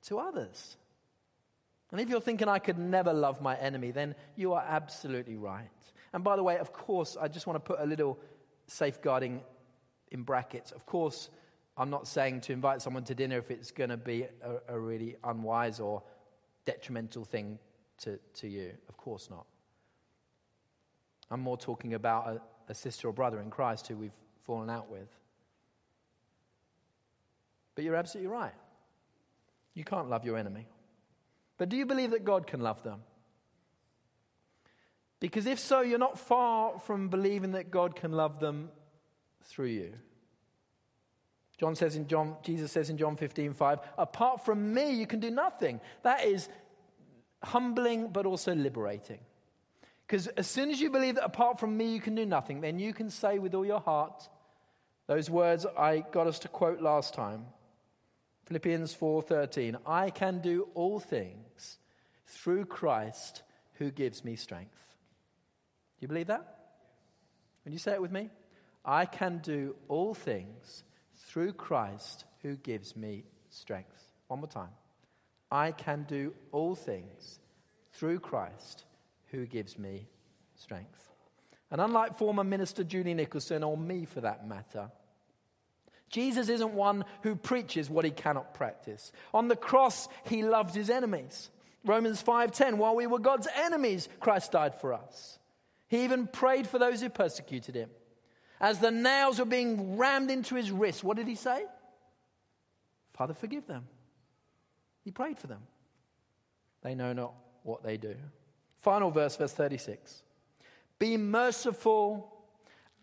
to 0.04 0.18
others. 0.18 0.76
And 1.90 2.00
if 2.00 2.08
you're 2.08 2.20
thinking, 2.20 2.48
I 2.48 2.58
could 2.58 2.78
never 2.78 3.12
love 3.12 3.40
my 3.40 3.56
enemy, 3.56 3.90
then 3.90 4.14
you 4.36 4.52
are 4.52 4.64
absolutely 4.66 5.36
right. 5.36 5.68
And 6.12 6.22
by 6.22 6.36
the 6.36 6.42
way, 6.42 6.58
of 6.58 6.72
course, 6.72 7.16
I 7.20 7.28
just 7.28 7.46
want 7.46 7.56
to 7.56 7.60
put 7.60 7.80
a 7.80 7.86
little 7.86 8.18
safeguarding 8.66 9.42
in 10.10 10.22
brackets. 10.22 10.72
Of 10.72 10.86
course, 10.86 11.28
I'm 11.76 11.90
not 11.90 12.06
saying 12.06 12.42
to 12.42 12.52
invite 12.52 12.82
someone 12.82 13.04
to 13.04 13.14
dinner 13.14 13.38
if 13.38 13.50
it's 13.50 13.70
going 13.70 13.90
to 13.90 13.96
be 13.96 14.22
a, 14.22 14.74
a 14.74 14.78
really 14.78 15.16
unwise 15.24 15.80
or 15.80 16.02
detrimental 16.68 17.24
thing 17.24 17.58
to, 17.96 18.18
to 18.34 18.46
you. 18.46 18.72
Of 18.90 18.98
course 18.98 19.30
not. 19.30 19.46
I'm 21.30 21.40
more 21.40 21.56
talking 21.56 21.94
about 21.94 22.28
a, 22.28 22.42
a 22.68 22.74
sister 22.74 23.08
or 23.08 23.12
brother 23.14 23.40
in 23.40 23.48
Christ 23.48 23.88
who 23.88 23.96
we've 23.96 24.18
fallen 24.42 24.68
out 24.68 24.90
with. 24.90 25.08
But 27.74 27.84
you're 27.84 27.96
absolutely 27.96 28.30
right. 28.30 28.52
You 29.72 29.82
can't 29.82 30.10
love 30.10 30.26
your 30.26 30.36
enemy. 30.36 30.66
But 31.56 31.70
do 31.70 31.76
you 31.78 31.86
believe 31.86 32.10
that 32.10 32.26
God 32.26 32.46
can 32.46 32.60
love 32.60 32.82
them? 32.82 33.00
Because 35.20 35.46
if 35.46 35.58
so, 35.58 35.80
you're 35.80 35.98
not 35.98 36.18
far 36.18 36.78
from 36.80 37.08
believing 37.08 37.52
that 37.52 37.70
God 37.70 37.96
can 37.96 38.12
love 38.12 38.40
them 38.40 38.68
through 39.44 39.68
you. 39.68 39.94
John 41.58 41.74
says 41.74 41.96
in 41.96 42.06
John, 42.06 42.36
Jesus 42.42 42.70
says 42.70 42.88
in 42.88 42.96
John 42.96 43.16
15, 43.16 43.52
5, 43.52 43.78
apart 43.98 44.44
from 44.44 44.72
me, 44.72 44.92
you 44.92 45.06
can 45.06 45.18
do 45.18 45.30
nothing. 45.30 45.80
That 46.02 46.24
is 46.24 46.48
humbling, 47.42 48.08
but 48.08 48.26
also 48.26 48.54
liberating. 48.54 49.18
Because 50.06 50.28
as 50.28 50.46
soon 50.46 50.70
as 50.70 50.80
you 50.80 50.90
believe 50.90 51.16
that 51.16 51.24
apart 51.24 51.60
from 51.60 51.76
me 51.76 51.92
you 51.92 52.00
can 52.00 52.14
do 52.14 52.24
nothing, 52.24 52.60
then 52.60 52.78
you 52.78 52.94
can 52.94 53.10
say 53.10 53.38
with 53.38 53.54
all 53.54 53.66
your 53.66 53.80
heart 53.80 54.28
those 55.06 55.28
words 55.28 55.66
I 55.78 56.04
got 56.12 56.26
us 56.26 56.38
to 56.40 56.48
quote 56.48 56.80
last 56.80 57.12
time. 57.14 57.46
Philippians 58.46 58.94
4:13, 58.94 59.76
I 59.86 60.10
can 60.10 60.40
do 60.40 60.68
all 60.74 61.00
things 61.00 61.78
through 62.26 62.64
Christ 62.66 63.42
who 63.74 63.90
gives 63.90 64.24
me 64.24 64.36
strength. 64.36 64.96
Do 65.98 66.04
you 66.04 66.08
believe 66.08 66.28
that? 66.28 66.70
Can 67.64 67.72
you 67.72 67.78
say 67.78 67.92
it 67.92 68.00
with 68.00 68.12
me? 68.12 68.30
I 68.84 69.04
can 69.04 69.38
do 69.38 69.76
all 69.88 70.14
things 70.14 70.84
through 71.28 71.52
Christ 71.52 72.24
who 72.42 72.56
gives 72.56 72.96
me 72.96 73.24
strength. 73.50 74.12
One 74.28 74.40
more 74.40 74.48
time. 74.48 74.70
I 75.50 75.72
can 75.72 76.04
do 76.08 76.34
all 76.52 76.74
things 76.74 77.40
through 77.92 78.20
Christ 78.20 78.84
who 79.30 79.46
gives 79.46 79.78
me 79.78 80.08
strength. 80.56 81.08
And 81.70 81.80
unlike 81.80 82.16
former 82.16 82.44
Minister 82.44 82.82
Julie 82.82 83.14
Nicholson, 83.14 83.62
or 83.62 83.76
me 83.76 84.06
for 84.06 84.22
that 84.22 84.46
matter, 84.48 84.90
Jesus 86.08 86.48
isn't 86.48 86.72
one 86.72 87.04
who 87.22 87.36
preaches 87.36 87.90
what 87.90 88.06
he 88.06 88.10
cannot 88.10 88.54
practice. 88.54 89.12
On 89.34 89.48
the 89.48 89.56
cross, 89.56 90.08
he 90.24 90.42
loved 90.42 90.74
his 90.74 90.88
enemies. 90.88 91.50
Romans 91.84 92.22
5:10 92.22 92.78
while 92.78 92.96
we 92.96 93.06
were 93.06 93.18
God's 93.18 93.48
enemies 93.54 94.08
Christ 94.20 94.52
died 94.52 94.74
for 94.74 94.94
us. 94.94 95.38
He 95.88 96.04
even 96.04 96.26
prayed 96.26 96.66
for 96.66 96.78
those 96.78 97.00
who 97.00 97.08
persecuted 97.08 97.74
him. 97.74 97.90
As 98.60 98.78
the 98.78 98.90
nails 98.90 99.38
were 99.38 99.44
being 99.44 99.96
rammed 99.96 100.30
into 100.30 100.54
his 100.54 100.70
wrist, 100.70 101.04
what 101.04 101.16
did 101.16 101.28
he 101.28 101.34
say? 101.34 101.64
Father, 103.14 103.34
forgive 103.34 103.66
them. 103.66 103.86
He 105.04 105.10
prayed 105.10 105.38
for 105.38 105.46
them. 105.46 105.62
They 106.82 106.94
know 106.94 107.12
not 107.12 107.34
what 107.62 107.82
they 107.82 107.96
do. 107.96 108.14
Final 108.78 109.10
verse, 109.10 109.36
verse 109.36 109.52
36. 109.52 110.22
Be 110.98 111.16
merciful 111.16 112.32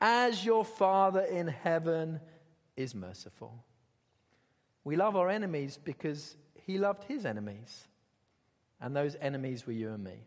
as 0.01 0.43
your 0.43 0.65
Father 0.65 1.21
in 1.21 1.47
heaven 1.47 2.19
is 2.75 2.93
merciful. 2.93 3.63
We 4.83 4.95
love 4.95 5.15
our 5.15 5.29
enemies 5.29 5.79
because 5.83 6.35
he 6.65 6.77
loved 6.77 7.03
his 7.05 7.25
enemies, 7.25 7.87
and 8.81 8.95
those 8.95 9.15
enemies 9.19 9.65
were 9.65 9.73
you 9.73 9.93
and 9.93 10.03
me. 10.03 10.25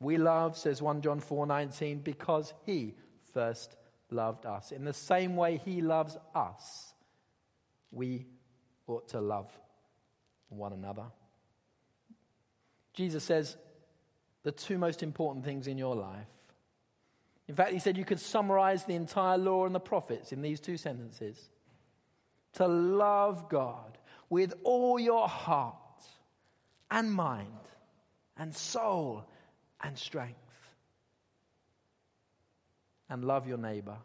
We 0.00 0.16
love, 0.18 0.56
says 0.56 0.82
1 0.82 1.00
John 1.00 1.20
4:19, 1.20 2.02
because 2.02 2.52
he 2.64 2.94
first 3.32 3.76
loved 4.10 4.46
us. 4.46 4.72
In 4.72 4.84
the 4.84 4.92
same 4.92 5.36
way 5.36 5.60
he 5.64 5.80
loves 5.80 6.16
us, 6.34 6.92
we 7.90 8.26
ought 8.86 9.08
to 9.08 9.20
love 9.20 9.50
one 10.48 10.72
another. 10.72 11.04
Jesus 12.94 13.24
says 13.24 13.56
the 14.42 14.52
two 14.52 14.78
most 14.78 15.02
important 15.02 15.44
things 15.44 15.66
in 15.66 15.78
your 15.78 15.94
life. 15.94 16.26
In 17.48 17.54
fact, 17.54 17.72
he 17.72 17.78
said 17.78 17.96
you 17.96 18.04
could 18.04 18.20
summarize 18.20 18.84
the 18.84 18.94
entire 18.94 19.38
law 19.38 19.66
and 19.66 19.74
the 19.74 19.80
prophets 19.80 20.32
in 20.32 20.42
these 20.42 20.60
two 20.60 20.76
sentences 20.76 21.50
to 22.54 22.66
love 22.66 23.48
God 23.48 23.98
with 24.30 24.54
all 24.62 24.98
your 24.98 25.28
heart 25.28 25.74
and 26.90 27.12
mind 27.12 27.48
and 28.36 28.54
soul 28.54 29.24
and 29.82 29.98
strength, 29.98 30.38
and 33.12 33.26
love 33.26 33.46
your 33.46 33.58
neighbor 33.58 33.98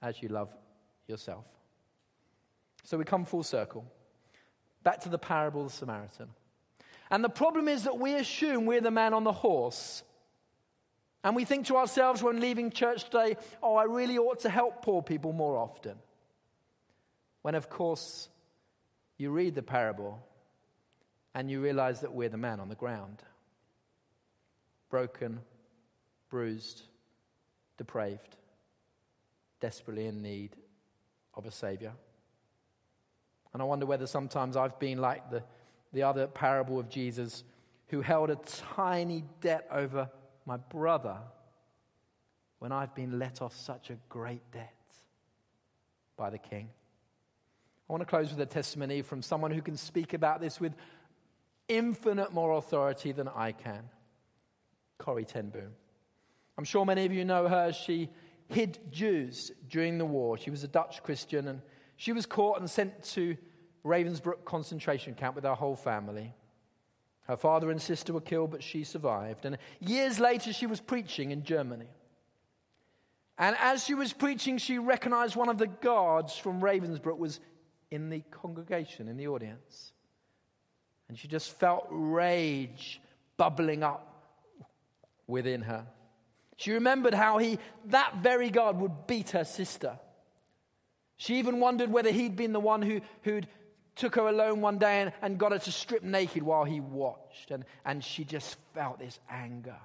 as 0.00 0.22
you 0.22 0.28
love 0.28 0.54
yourself. 1.08 1.44
So 2.84 2.96
we 2.96 3.04
come 3.04 3.24
full 3.24 3.42
circle 3.42 3.84
back 4.84 5.00
to 5.00 5.08
the 5.08 5.18
parable 5.18 5.62
of 5.62 5.72
the 5.72 5.76
Samaritan. 5.76 6.28
And 7.10 7.24
the 7.24 7.28
problem 7.28 7.66
is 7.66 7.84
that 7.84 7.98
we 7.98 8.14
assume 8.14 8.66
we're 8.66 8.80
the 8.80 8.92
man 8.92 9.14
on 9.14 9.24
the 9.24 9.32
horse. 9.32 10.04
And 11.24 11.34
we 11.34 11.44
think 11.44 11.66
to 11.66 11.76
ourselves 11.76 12.22
when 12.22 12.38
leaving 12.38 12.70
church 12.70 13.02
today, 13.02 13.36
oh, 13.64 13.74
I 13.74 13.84
really 13.84 14.16
ought 14.16 14.40
to 14.40 14.48
help 14.48 14.82
poor 14.82 15.02
people 15.02 15.32
more 15.32 15.56
often. 15.56 15.96
When, 17.42 17.56
of 17.56 17.68
course, 17.68 18.28
you 19.16 19.32
read 19.32 19.56
the 19.56 19.62
parable 19.62 20.24
and 21.34 21.50
you 21.50 21.60
realize 21.60 22.02
that 22.02 22.14
we're 22.14 22.28
the 22.28 22.36
man 22.36 22.60
on 22.60 22.68
the 22.68 22.76
ground 22.76 23.24
broken, 24.88 25.40
bruised, 26.30 26.82
depraved, 27.78 28.36
desperately 29.60 30.06
in 30.06 30.20
need 30.20 30.56
of 31.34 31.46
a 31.46 31.50
Savior. 31.50 31.92
And 33.54 33.62
I 33.62 33.64
wonder 33.64 33.86
whether 33.86 34.06
sometimes 34.06 34.56
I've 34.56 34.78
been 34.78 34.98
like 34.98 35.30
the 35.30 35.42
the 35.92 36.02
other 36.02 36.26
parable 36.26 36.78
of 36.78 36.88
Jesus, 36.88 37.44
who 37.88 38.00
held 38.00 38.30
a 38.30 38.36
tiny 38.76 39.24
debt 39.40 39.66
over 39.70 40.10
my 40.44 40.56
brother 40.56 41.18
when 42.58 42.72
I've 42.72 42.94
been 42.94 43.18
let 43.18 43.40
off 43.40 43.56
such 43.56 43.90
a 43.90 43.96
great 44.08 44.42
debt 44.52 44.74
by 46.16 46.30
the 46.30 46.38
king. 46.38 46.68
I 47.88 47.92
want 47.92 48.02
to 48.02 48.06
close 48.06 48.30
with 48.30 48.40
a 48.40 48.46
testimony 48.46 49.02
from 49.02 49.22
someone 49.22 49.50
who 49.50 49.62
can 49.62 49.76
speak 49.76 50.12
about 50.12 50.40
this 50.40 50.60
with 50.60 50.74
infinite 51.68 52.32
more 52.32 52.58
authority 52.58 53.12
than 53.12 53.28
I 53.28 53.52
can 53.52 53.88
Corrie 54.98 55.24
Ten 55.24 55.48
Boom. 55.48 55.72
I'm 56.58 56.64
sure 56.64 56.84
many 56.84 57.06
of 57.06 57.12
you 57.12 57.24
know 57.24 57.46
her. 57.46 57.72
She 57.72 58.10
hid 58.48 58.78
Jews 58.90 59.52
during 59.70 59.96
the 59.96 60.04
war. 60.04 60.36
She 60.36 60.50
was 60.50 60.64
a 60.64 60.68
Dutch 60.68 61.02
Christian 61.04 61.46
and 61.46 61.62
she 61.96 62.12
was 62.12 62.26
caught 62.26 62.58
and 62.58 62.68
sent 62.68 63.04
to 63.12 63.36
Ravensbrück 63.84 64.44
concentration 64.44 65.14
camp 65.14 65.36
with 65.36 65.44
her 65.44 65.54
whole 65.54 65.76
family. 65.76 66.34
Her 67.28 67.36
father 67.36 67.70
and 67.70 67.80
sister 67.80 68.12
were 68.12 68.20
killed, 68.20 68.50
but 68.50 68.62
she 68.62 68.82
survived. 68.82 69.44
And 69.44 69.58
years 69.78 70.18
later, 70.18 70.52
she 70.52 70.66
was 70.66 70.80
preaching 70.80 71.30
in 71.30 71.44
Germany. 71.44 71.88
And 73.38 73.54
as 73.60 73.84
she 73.84 73.94
was 73.94 74.12
preaching, 74.12 74.58
she 74.58 74.78
recognized 74.78 75.36
one 75.36 75.48
of 75.48 75.58
the 75.58 75.66
guards 75.66 76.36
from 76.36 76.60
Ravensbrück 76.60 77.18
was 77.18 77.38
in 77.90 78.10
the 78.10 78.20
congregation, 78.30 79.08
in 79.08 79.16
the 79.16 79.28
audience. 79.28 79.92
And 81.08 81.16
she 81.16 81.28
just 81.28 81.56
felt 81.58 81.86
rage 81.90 83.00
bubbling 83.36 83.84
up 83.84 84.08
within 85.26 85.62
her. 85.62 85.86
She 86.58 86.72
remembered 86.72 87.14
how 87.14 87.38
he, 87.38 87.60
that 87.86 88.16
very 88.16 88.50
guard, 88.50 88.80
would 88.80 89.06
beat 89.06 89.30
her 89.30 89.44
sister. 89.44 89.96
She 91.16 91.38
even 91.38 91.60
wondered 91.60 91.90
whether 91.90 92.10
he'd 92.10 92.34
been 92.34 92.52
the 92.52 92.58
one 92.58 92.82
who, 92.82 93.00
who'd 93.22 93.46
took 93.94 94.16
her 94.16 94.26
alone 94.26 94.60
one 94.60 94.76
day 94.76 95.02
and, 95.02 95.12
and 95.22 95.38
got 95.38 95.52
her 95.52 95.60
to 95.60 95.70
strip 95.70 96.02
naked 96.02 96.42
while 96.42 96.64
he 96.64 96.80
watched. 96.80 97.52
And, 97.52 97.64
and 97.84 98.02
she 98.02 98.24
just 98.24 98.56
felt 98.74 98.98
this 98.98 99.20
anger 99.30 99.78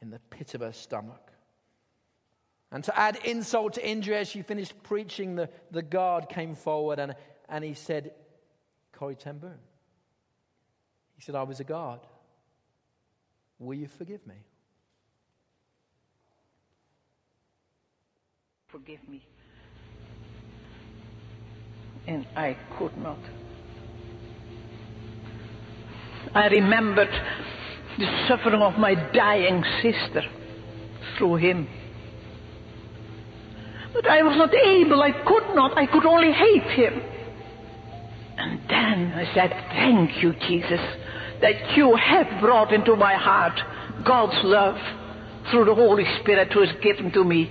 in 0.00 0.10
the 0.10 0.20
pit 0.30 0.54
of 0.54 0.60
her 0.60 0.72
stomach. 0.72 1.32
And 2.70 2.84
to 2.84 2.96
add 2.96 3.16
insult 3.24 3.72
to 3.72 3.84
injury, 3.84 4.18
as 4.18 4.28
she 4.28 4.42
finished 4.42 4.80
preaching, 4.84 5.34
the, 5.34 5.50
the 5.72 5.82
guard 5.82 6.28
came 6.28 6.54
forward 6.54 7.00
and, 7.00 7.16
and 7.48 7.64
he 7.64 7.74
said, 7.74 8.12
Corrie 8.92 9.16
Ten. 9.16 9.40
He 11.16 11.22
said, 11.22 11.34
I 11.34 11.42
was 11.42 11.58
a 11.58 11.64
guard. 11.64 12.00
Will 13.58 13.74
you 13.74 13.88
forgive 13.88 14.24
me? 14.28 14.36
Forgive 18.70 19.00
me 19.08 19.22
and 22.08 22.26
I 22.34 22.56
could 22.78 22.96
not. 22.96 23.18
I 26.34 26.48
remembered 26.48 27.10
the 27.98 28.26
suffering 28.26 28.62
of 28.62 28.78
my 28.78 28.94
dying 29.12 29.62
sister 29.82 30.22
through 31.16 31.36
him. 31.36 31.68
But 33.92 34.06
I 34.08 34.22
was 34.22 34.36
not 34.38 34.54
able, 34.54 35.02
I 35.02 35.12
could 35.12 35.54
not, 35.54 35.76
I 35.76 35.86
could 35.86 36.06
only 36.06 36.32
hate 36.32 36.70
him. 36.70 37.02
And 38.38 38.60
then 38.68 39.12
I 39.12 39.34
said, 39.34 39.50
Thank 39.70 40.22
you, 40.22 40.32
Jesus, 40.48 40.80
that 41.42 41.76
you 41.76 41.94
have 41.96 42.40
brought 42.40 42.72
into 42.72 42.96
my 42.96 43.14
heart 43.14 43.60
God's 44.06 44.38
love 44.44 44.76
through 45.50 45.66
the 45.66 45.74
Holy 45.74 46.04
Spirit 46.22 46.52
who 46.52 46.62
is 46.62 46.70
given 46.82 47.12
to 47.12 47.24
me. 47.24 47.50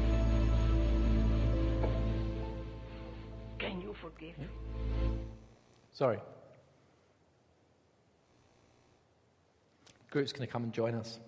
Sorry. 6.01 6.17
Group's 10.09 10.33
going 10.33 10.47
to 10.47 10.51
come 10.51 10.63
and 10.63 10.73
join 10.73 10.95
us. 10.95 11.19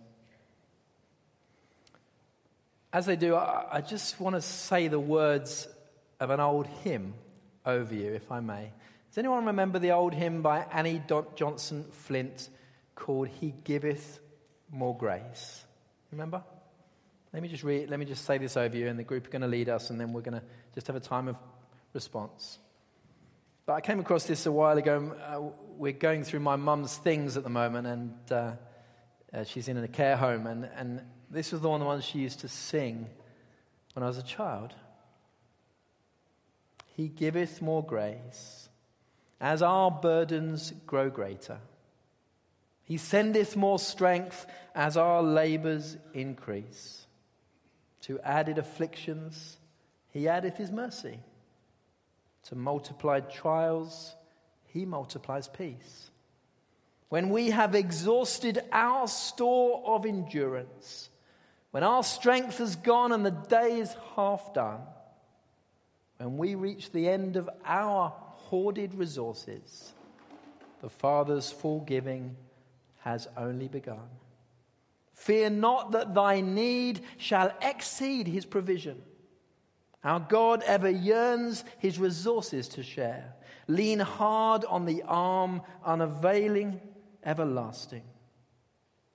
as 2.92 3.06
they 3.06 3.16
do, 3.16 3.36
I, 3.36 3.68
I 3.72 3.82
just 3.82 4.20
want 4.20 4.36
to 4.36 4.42
say 4.42 4.88
the 4.88 5.00
words 5.00 5.68
of 6.20 6.32
an 6.32 6.40
old 6.40 6.66
hymn 6.66 7.14
over 7.68 7.94
you, 7.94 8.14
if 8.14 8.32
I 8.32 8.40
may. 8.40 8.72
Does 9.12 9.20
anyone 9.20 9.46
remember 9.46 9.78
the 9.78 9.92
old 9.92 10.16
hymn 10.16 10.42
by 10.42 10.66
Annie 10.72 11.04
Johnson 11.36 11.86
Flint 11.92 12.50
called 12.96 13.28
He 13.28 13.54
Giveth 13.64 14.22
More 14.72 14.98
Grace? 14.98 15.66
Remember? 16.12 16.42
Let 17.32 17.44
me 17.44 17.48
just 17.48 17.64
read, 17.64 17.92
let 17.92 18.00
me 18.00 18.06
just 18.06 18.26
say 18.26 18.40
this 18.40 18.58
over 18.58 18.76
you, 18.76 18.88
and 18.88 18.98
the 18.98 19.04
group 19.04 19.28
are 19.28 19.30
going 19.30 19.44
to 19.44 19.48
lead 19.48 19.70
us, 19.70 19.92
and 19.92 20.02
then 20.02 20.14
we're 20.14 20.22
going 20.22 20.40
to 20.40 20.46
just 20.74 20.88
have 20.88 20.96
a 20.96 21.00
time 21.00 21.28
of 21.28 21.36
response. 21.94 22.58
But 23.66 23.74
I 23.74 23.82
came 23.82 24.00
across 24.00 24.26
this 24.26 24.46
a 24.46 24.52
while 24.52 24.78
ago. 24.78 25.16
Uh, 25.26 25.40
we're 25.78 25.94
going 25.94 26.26
through 26.26 26.42
my 26.42 26.58
mum's 26.58 26.98
things 26.98 27.38
at 27.38 27.44
the 27.44 27.50
moment, 27.50 27.88
and 27.88 28.14
uh, 28.30 28.52
uh, 29.34 29.44
she's 29.46 29.70
in 29.70 29.78
a 29.78 29.88
care 29.88 30.18
home, 30.18 30.48
and, 30.48 30.70
and 30.76 31.02
this 31.30 31.54
was 31.54 31.62
the 31.62 31.70
one 31.70 31.80
the 31.80 31.86
one 31.86 32.02
she 32.02 32.20
used 32.20 32.42
to 32.42 32.50
sing 32.50 33.10
when 33.94 34.04
I 34.04 34.08
was 34.08 34.18
a 34.18 34.24
child. 34.24 34.74
He 36.98 37.08
giveth 37.08 37.62
more 37.62 37.84
grace 37.84 38.68
as 39.40 39.62
our 39.62 39.90
burdens 39.90 40.74
grow 40.86 41.10
greater. 41.10 41.60
He 42.84 42.98
sendeth 42.98 43.56
more 43.56 43.80
strength 43.80 44.46
as 44.76 44.98
our 44.98 45.24
labors 45.24 45.96
increase. 46.14 47.08
To 48.02 48.20
added 48.20 48.58
afflictions, 48.58 49.58
he 50.10 50.28
addeth 50.28 50.58
his 50.58 50.70
mercy. 50.70 51.20
To 52.50 52.56
multiplied 52.56 53.30
trials, 53.30 54.16
he 54.66 54.86
multiplies 54.86 55.48
peace. 55.48 56.10
When 57.10 57.30
we 57.30 57.52
have 57.52 57.76
exhausted 57.76 58.64
our 58.72 59.08
store 59.08 59.84
of 59.86 60.06
endurance, 60.06 61.10
when 61.72 61.84
our 61.84 62.04
strength 62.04 62.58
has 62.58 62.76
gone 62.76 63.12
and 63.12 63.26
the 63.26 63.32
day 63.32 63.80
is 63.80 63.96
half 64.16 64.54
done, 64.54 64.82
when 66.18 66.38
we 66.38 66.56
reach 66.56 66.92
the 66.92 67.08
end 67.08 67.36
of 67.36 67.50
our 67.66 68.10
hoarded 68.10 68.94
resources, 68.96 69.94
the 70.82 70.90
Father's 70.90 71.52
full 71.52 71.82
giving 71.82 72.36
has 73.00 73.28
only 73.38 73.68
begun. 73.68 74.10
Fear 75.14 75.52
not 75.52 75.92
that 75.92 76.14
thy 76.14 76.42
need 76.42 77.02
shall 77.18 77.54
exceed 77.62 78.28
his 78.28 78.46
provision. 78.46 79.02
Our 80.04 80.20
God 80.20 80.64
ever 80.64 80.90
yearns 80.90 81.64
his 81.78 81.98
resources 81.98 82.68
to 82.70 82.84
share. 82.84 83.36
Lean 83.68 84.00
hard 84.00 84.66
on 84.66 84.86
the 84.86 85.04
arm, 85.04 85.62
unavailing, 85.86 86.82
everlasting. 87.24 88.04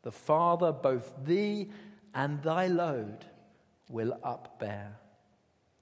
The 0.03 0.13
Father, 0.13 0.73
both 0.73 1.13
thee 1.25 1.71
and 2.15 2.43
thy 2.43 2.69
load, 2.69 3.27
will 3.91 4.19
upbear. 4.25 4.93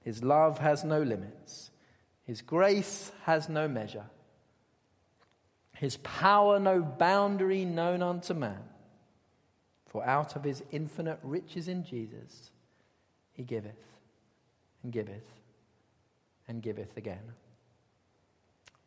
His 0.01 0.23
love 0.23 0.59
has 0.59 0.83
no 0.83 1.01
limits, 1.01 1.71
his 2.23 2.41
grace 2.41 3.11
has 3.23 3.49
no 3.49 3.67
measure, 3.67 4.05
his 5.75 5.97
power 5.97 6.59
no 6.59 6.81
boundary 6.81 7.65
known 7.65 8.01
unto 8.01 8.33
man. 8.33 8.63
For 9.85 10.05
out 10.05 10.35
of 10.35 10.43
his 10.43 10.63
infinite 10.71 11.19
riches 11.23 11.67
in 11.67 11.83
Jesus, 11.83 12.51
he 13.31 13.43
giveth 13.43 13.86
giveth 14.91 15.27
and 16.47 16.61
giveth 16.61 16.95
again. 16.97 17.33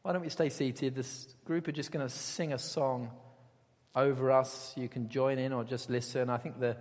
Why 0.02 0.12
don't 0.12 0.22
we 0.22 0.30
stay 0.30 0.48
seated? 0.48 0.94
This 0.94 1.34
group 1.44 1.68
are 1.68 1.72
just 1.72 1.92
going 1.92 2.06
to 2.06 2.12
sing 2.12 2.52
a 2.52 2.58
song 2.58 3.10
over 3.94 4.30
us. 4.32 4.72
You 4.76 4.88
can 4.88 5.08
join 5.08 5.38
in 5.38 5.52
or 5.52 5.64
just 5.64 5.90
listen. 5.90 6.30
I 6.30 6.38
think 6.38 6.58
the, 6.58 6.76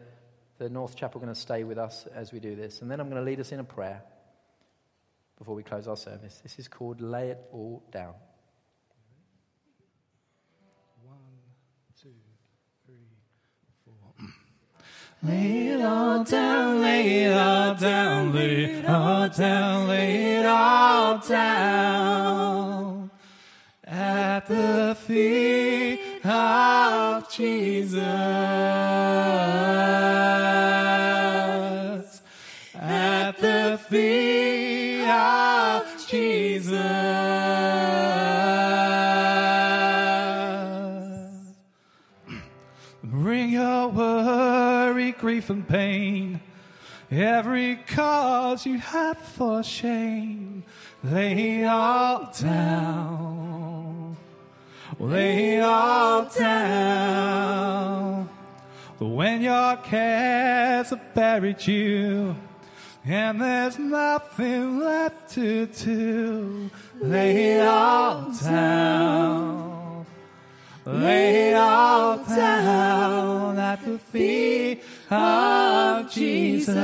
the 0.58 0.70
North 0.70 0.96
Chapel 0.96 1.20
are 1.20 1.26
going 1.26 1.34
to 1.34 1.40
stay 1.40 1.64
with 1.64 1.78
us 1.78 2.08
as 2.14 2.32
we 2.32 2.40
do 2.40 2.56
this. 2.56 2.82
And 2.82 2.90
then 2.90 3.00
I'm 3.00 3.10
going 3.10 3.22
to 3.22 3.26
lead 3.26 3.40
us 3.40 3.52
in 3.52 3.60
a 3.60 3.64
prayer 3.64 4.02
before 5.38 5.56
we 5.56 5.64
close 5.64 5.88
our 5.88 5.98
service. 5.98 6.40
This 6.44 6.60
is 6.60 6.68
called 6.68 7.02
Lay 7.02 7.30
It 7.32 7.40
All 7.52 7.84
Down. 7.92 8.14
Lay 15.22 15.68
it 15.68 15.82
all 15.82 16.24
down, 16.24 16.82
lay 16.82 17.26
it 17.26 17.34
all 17.34 17.76
down, 17.76 18.34
lay 18.34 18.64
it 18.64 18.86
all 18.86 19.28
down, 19.28 19.88
lay 19.90 20.38
it 20.38 20.46
all 20.46 21.18
down 21.18 23.12
at 23.84 24.48
the 24.48 24.96
feet 24.98 26.00
of 26.24 27.30
Jesus. 27.30 28.00
At 32.74 33.38
the 33.40 33.78
feet 33.90 35.04
of 35.06 36.08
Jesus. 36.08 37.19
Grief, 45.40 45.50
and 45.50 45.68
pain. 45.68 46.42
Every 47.10 47.78
cause 47.88 48.66
you 48.66 48.78
have 48.78 49.18
for 49.18 49.64
shame. 49.64 50.64
Lay 51.04 51.64
all 51.64 52.30
down. 52.38 54.18
Lay 55.00 55.62
all 55.62 56.26
down. 56.26 57.50
When 59.00 59.42
your 59.42 59.78
cares 59.78 60.90
have 60.90 61.14
buried 61.14 61.66
you 61.66 62.36
and 63.06 63.40
there's 63.40 63.80
nothing 63.80 64.80
left 64.80 65.32
to 65.36 65.68
do, 65.68 66.70
lay 67.00 67.62
all 67.62 68.30
down. 68.44 70.06
Lay 70.86 71.54
all 71.54 72.18
down 72.18 73.60
at 73.60 73.86
the 73.86 74.00
feet 74.00 74.82
of 75.12 76.12
Jesus. 76.12 76.76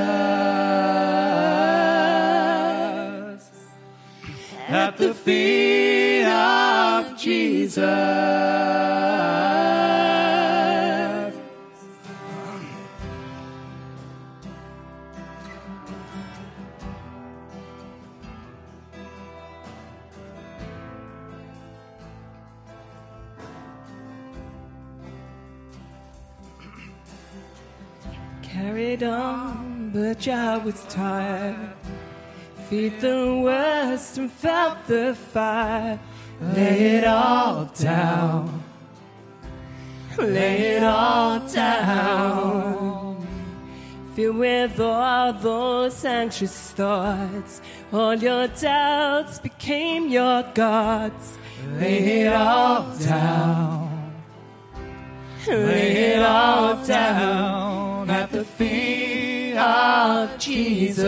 At 4.68 4.96
the 4.96 5.14
feet 5.14 6.24
of 6.24 7.16
Jesus. 7.18 7.84
On, 29.02 29.90
but 29.92 30.18
Jah 30.18 30.60
was 30.64 30.82
tired. 30.84 31.72
Feed 32.68 33.00
the 33.00 33.40
worst 33.44 34.18
and 34.18 34.30
felt 34.30 34.86
the 34.86 35.14
fire. 35.14 35.98
Lay 36.40 36.96
it 36.96 37.04
all 37.04 37.66
down. 37.66 38.62
Lay 40.18 40.76
it 40.76 40.82
all 40.82 41.40
down. 41.40 43.26
Filled 44.14 44.36
with 44.36 44.80
all 44.80 45.32
those 45.32 46.04
anxious 46.04 46.72
thoughts. 46.72 47.60
All 47.92 48.14
your 48.14 48.48
doubts 48.48 49.38
became 49.38 50.08
your 50.08 50.42
gods. 50.54 51.38
Lay 51.78 52.22
it 52.22 52.32
all 52.32 52.90
down. 52.96 54.12
Lay 55.46 56.14
it 56.14 56.22
all 56.22 56.84
down 56.84 57.65
feet 57.65 57.65
of 60.16 60.38
Jesus. 60.38 61.04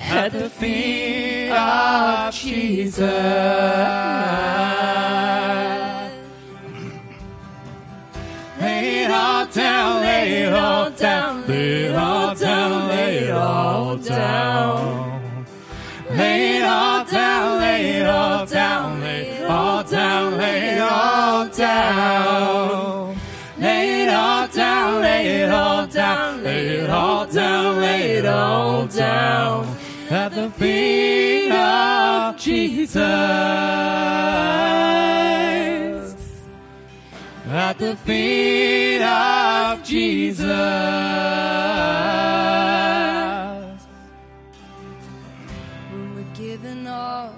At 0.00 0.32
the 0.32 0.50
feet 0.50 1.50
of 1.52 2.34
Jesus. 2.34 2.98
Lay 8.60 9.04
it 9.04 9.10
all 9.10 9.46
down, 9.46 10.02
lay 10.02 10.42
it 10.42 10.52
all 10.52 10.90
down, 10.90 11.46
lay 11.46 11.84
it 11.84 11.94
all 11.94 12.34
down, 12.34 12.88
lay 12.88 13.18
it 13.18 13.30
all 13.30 13.96
down. 13.96 14.57
It 26.88 26.94
all 26.94 27.26
down, 27.26 27.80
lay 27.82 28.16
it 28.16 28.24
all 28.24 28.86
down. 28.86 29.76
At 30.10 30.30
the 30.30 30.48
feet 30.50 31.50
of 31.52 32.38
Jesus. 32.38 33.04
At 37.46 37.78
the 37.78 37.94
feet 37.96 39.02
of 39.02 39.84
Jesus. 39.84 40.46
When 45.90 46.14
we're 46.14 46.34
giving 46.34 46.86
up 46.86 47.34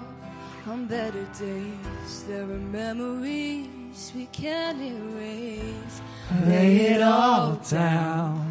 on 0.65 0.85
better 0.85 1.25
days, 1.37 2.23
there 2.25 2.43
are 2.43 2.65
memories 2.71 4.13
we 4.15 4.27
can't 4.27 4.81
erase. 4.81 6.01
Lay 6.45 6.93
it 6.93 7.01
all 7.01 7.55
down. 7.69 8.50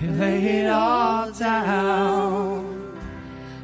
Lay 0.00 0.60
it 0.60 0.70
all 0.70 1.32
down. 1.32 2.96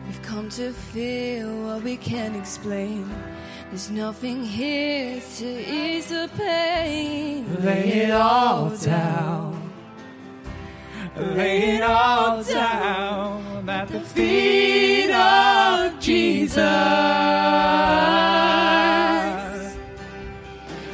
We've 0.04 0.22
come 0.22 0.48
to 0.50 0.72
feel 0.72 1.48
what 1.64 1.84
we 1.84 1.96
can't 1.96 2.34
explain. 2.34 3.08
There's 3.70 3.88
nothing 3.88 4.42
here 4.42 5.20
to 5.36 5.46
ease 5.46 6.08
the 6.08 6.28
pain. 6.36 7.46
Lay 7.62 8.02
it 8.02 8.10
all 8.10 8.70
down. 8.70 9.72
Lay 11.16 11.76
it 11.76 11.82
all 11.82 12.42
down 12.42 13.68
at 13.68 13.86
the 13.86 14.00
feet 14.00 15.12
of 15.12 16.00
Jesus. 16.00 16.58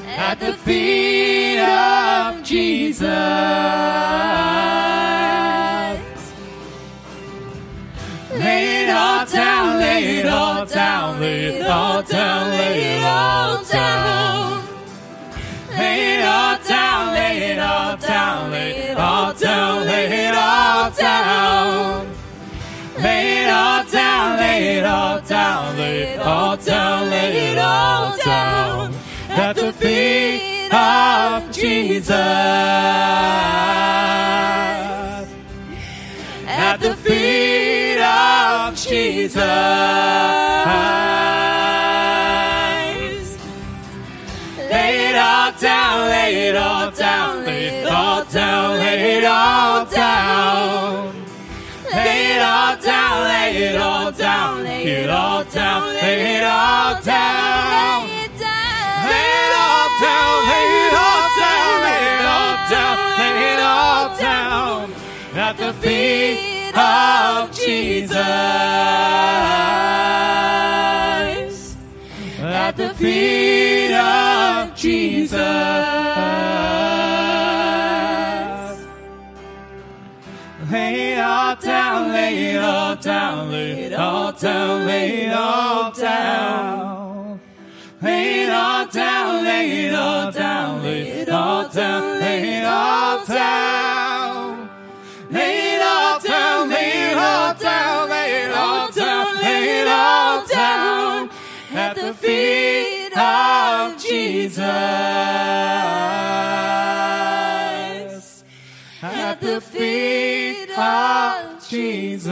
At 0.06 0.38
the 0.38 0.52
feet 0.52 1.60
of 1.60 2.42
Jesus. 2.42 3.08
It 11.56 11.66
all 11.66 12.02
down, 12.02 12.50
lay 12.50 12.96
it 12.96 13.04
all 13.04 13.64
down. 13.64 14.62
Lay 15.76 16.16
it 16.16 16.24
all 16.24 16.58
down, 16.68 17.14
lay 17.14 17.52
it 17.52 17.58
all 17.58 17.96
down, 17.96 18.50
lay 18.50 18.72
it 18.90 18.98
all 18.98 19.32
down, 19.32 19.86
lay 19.86 20.26
it 20.26 20.34
all 20.34 20.90
down. 20.90 22.06
Lay 22.98 23.44
it 23.44 23.50
all 23.50 23.84
down, 23.84 24.38
lay 24.38 24.76
it 24.78 24.84
all 24.84 25.20
down, 25.20 25.76
lay 25.76 26.02
it 26.02 26.20
all 26.20 26.56
down, 26.56 27.08
lay 27.08 27.52
it 27.52 27.58
all 27.58 28.16
down. 28.18 28.94
At 29.30 29.56
the 29.56 29.72
feet 29.72 30.72
of 30.74 31.50
Jesus. 31.50 32.10
At 36.46 36.80
the 36.80 36.94
feet 36.96 38.00
of 38.00 38.76
Jesus. 38.76 40.49
Lay 44.70 45.10
it 45.10 45.16
all 45.16 45.52
down, 45.58 46.08
lay 46.08 46.48
it 46.48 46.56
all 46.56 46.90
down, 46.92 47.44
lay 47.44 47.80
it 47.80 47.88
all 47.88 48.24
down, 48.24 48.78
lay 48.78 49.16
it 49.16 49.24
all 49.24 49.84
down. 49.84 51.26
Lay 51.92 52.36
it 52.36 52.40
all 52.40 52.76
down, 52.76 53.24
lay 53.24 53.56
it 53.56 53.80
all 53.80 54.12
down, 54.12 54.62
lay 54.62 54.84
it 54.84 55.10
all 55.10 55.42
down, 55.42 55.94
lay 55.94 56.36
it 56.36 56.44
all 56.44 57.02
down. 57.02 58.06
Lay 58.06 58.20
it 58.22 59.54
all 59.58 59.88
down, 60.06 60.36
lay 60.50 60.68
it 60.86 60.94
all 60.94 61.26
down, 61.42 61.82
lay 61.86 62.02
it 62.14 62.26
all 62.36 62.56
down, 62.70 62.96
lay 63.18 63.38
it 63.52 63.60
all 63.60 64.06
down 64.18 64.94
at 65.34 65.56
the 65.56 65.72
feet 65.82 66.72
of 66.78 67.50
Jesus. 67.50 68.16
The 72.80 72.94
feet 72.94 73.92
of 73.92 74.74
Jesus. 74.74 75.36
Lay 80.70 81.12
it 81.12 81.18
all 81.18 81.56
down, 81.56 82.10
lay 82.10 82.54
it 82.54 82.64
all 82.64 82.96
down, 82.96 83.50
lay 83.50 83.82
it 83.82 83.92
all 83.92 84.32
down, 84.32 84.86
lay 84.86 85.26
it 85.26 85.32
all 85.34 85.92
down. 85.92 87.40
Lay 88.00 88.44
it 88.44 88.50
all 88.50 88.86
down, 88.86 89.44
lay 89.44 89.86
it 89.86 89.94
all 89.94 90.32
down, 90.32 90.82
lay 90.82 91.02
it 91.20 91.28
all 91.28 91.68
down, 91.68 92.18
lay 92.18 92.60
it 92.60 92.64
all 92.64 93.26
down. 93.26 94.70
Lay 95.30 95.74
it 95.74 95.79
the 102.00 102.14
feet 102.14 103.16
of 103.16 104.02
Jesus. 104.02 104.64
At 109.02 109.40
the 109.40 109.60
feet 109.60 110.70
of 110.76 111.68
Jesus. 111.68 112.30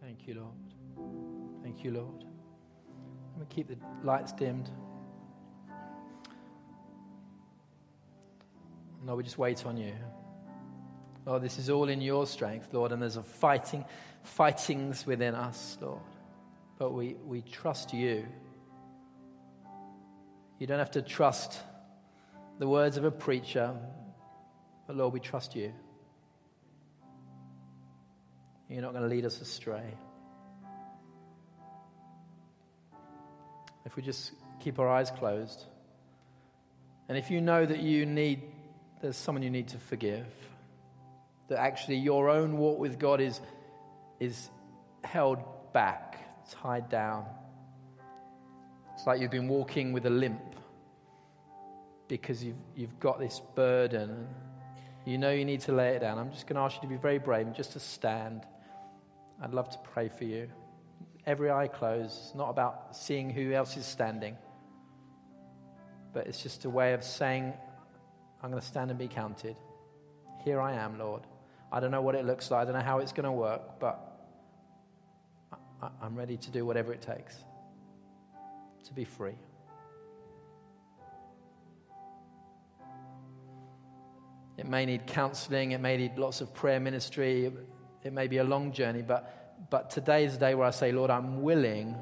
Thank 0.00 0.26
you, 0.26 0.34
Lord. 0.34 1.62
Thank 1.62 1.84
you, 1.84 1.90
Lord. 1.92 2.24
Going 3.34 3.46
to 3.48 3.54
keep 3.54 3.68
the 3.68 3.76
lights 4.02 4.32
dimmed. 4.32 4.70
Lord, 9.04 9.18
we 9.18 9.22
just 9.22 9.38
wait 9.38 9.66
on 9.66 9.76
you. 9.76 9.92
Lord, 11.26 11.42
this 11.42 11.58
is 11.58 11.70
all 11.70 11.88
in 11.88 12.00
your 12.00 12.26
strength, 12.26 12.68
Lord, 12.72 12.92
and 12.92 13.00
there's 13.00 13.16
a 13.16 13.22
fighting, 13.22 13.84
fightings 14.22 15.06
within 15.06 15.34
us, 15.34 15.78
Lord. 15.80 16.00
But 16.78 16.92
we, 16.92 17.14
we 17.24 17.40
trust 17.40 17.94
you. 17.94 18.26
You 20.58 20.66
don't 20.66 20.78
have 20.78 20.92
to 20.92 21.02
trust 21.02 21.58
the 22.58 22.68
words 22.68 22.96
of 22.96 23.04
a 23.04 23.10
preacher, 23.10 23.74
but 24.86 24.96
Lord, 24.96 25.14
we 25.14 25.20
trust 25.20 25.56
you. 25.56 25.72
You're 28.68 28.82
not 28.82 28.92
going 28.92 29.04
to 29.04 29.14
lead 29.14 29.24
us 29.24 29.40
astray. 29.40 29.94
If 33.84 33.96
we 33.96 34.02
just 34.02 34.32
keep 34.60 34.78
our 34.78 34.88
eyes 34.88 35.10
closed, 35.10 35.64
and 37.08 37.16
if 37.16 37.30
you 37.30 37.40
know 37.40 37.64
that 37.64 37.80
you 37.80 38.06
need, 38.06 38.42
there's 39.00 39.16
someone 39.16 39.42
you 39.42 39.50
need 39.50 39.68
to 39.68 39.78
forgive, 39.78 40.26
that 41.48 41.58
actually 41.58 41.96
your 41.96 42.28
own 42.28 42.56
walk 42.56 42.78
with 42.78 42.98
God 42.98 43.20
is, 43.20 43.40
is 44.20 44.50
held 45.04 45.38
back, 45.72 46.44
tied 46.50 46.88
down. 46.88 47.26
It's 48.94 49.06
like 49.06 49.20
you've 49.20 49.30
been 49.30 49.48
walking 49.48 49.92
with 49.92 50.06
a 50.06 50.10
limp 50.10 50.40
because 52.08 52.42
you've, 52.44 52.56
you've 52.76 52.98
got 53.00 53.18
this 53.18 53.40
burden. 53.54 54.26
You 55.04 55.18
know 55.18 55.30
you 55.30 55.44
need 55.44 55.60
to 55.62 55.72
lay 55.72 55.90
it 55.90 56.00
down. 56.00 56.18
I'm 56.18 56.30
just 56.30 56.46
going 56.46 56.56
to 56.56 56.62
ask 56.62 56.76
you 56.76 56.82
to 56.82 56.88
be 56.88 56.96
very 56.96 57.18
brave 57.18 57.46
and 57.46 57.54
just 57.54 57.72
to 57.72 57.80
stand. 57.80 58.46
I'd 59.42 59.52
love 59.52 59.68
to 59.70 59.78
pray 59.92 60.08
for 60.08 60.24
you. 60.24 60.48
Every 61.26 61.50
eye 61.50 61.68
closed. 61.68 62.18
It's 62.18 62.34
not 62.34 62.50
about 62.50 62.96
seeing 62.96 63.30
who 63.30 63.52
else 63.52 63.76
is 63.76 63.84
standing, 63.84 64.36
but 66.12 66.26
it's 66.26 66.42
just 66.42 66.64
a 66.64 66.70
way 66.70 66.92
of 66.92 67.02
saying, 67.02 67.52
I'm 68.42 68.50
going 68.50 68.60
to 68.60 68.66
stand 68.66 68.90
and 68.90 68.98
be 68.98 69.08
counted. 69.08 69.56
Here 70.44 70.60
I 70.60 70.74
am, 70.74 70.98
Lord. 70.98 71.22
I 71.74 71.80
don't 71.80 71.90
know 71.90 72.02
what 72.02 72.14
it 72.14 72.24
looks 72.24 72.52
like. 72.52 72.62
I 72.62 72.64
don't 72.66 72.74
know 72.74 72.84
how 72.84 73.00
it's 73.00 73.10
going 73.10 73.24
to 73.24 73.32
work, 73.32 73.80
but 73.80 73.98
I, 75.82 75.88
I'm 76.00 76.14
ready 76.14 76.36
to 76.36 76.50
do 76.52 76.64
whatever 76.64 76.92
it 76.92 77.02
takes 77.02 77.36
to 78.84 78.92
be 78.92 79.04
free. 79.04 79.34
It 84.56 84.66
may 84.66 84.86
need 84.86 85.08
counseling, 85.08 85.72
it 85.72 85.80
may 85.80 85.96
need 85.96 86.16
lots 86.16 86.40
of 86.40 86.54
prayer 86.54 86.78
ministry, 86.78 87.50
it 88.04 88.12
may 88.12 88.28
be 88.28 88.36
a 88.38 88.44
long 88.44 88.70
journey, 88.70 89.02
but, 89.02 89.66
but 89.68 89.90
today 89.90 90.24
is 90.24 90.34
the 90.34 90.38
day 90.38 90.54
where 90.54 90.68
I 90.68 90.70
say, 90.70 90.92
Lord, 90.92 91.10
I'm 91.10 91.42
willing. 91.42 91.96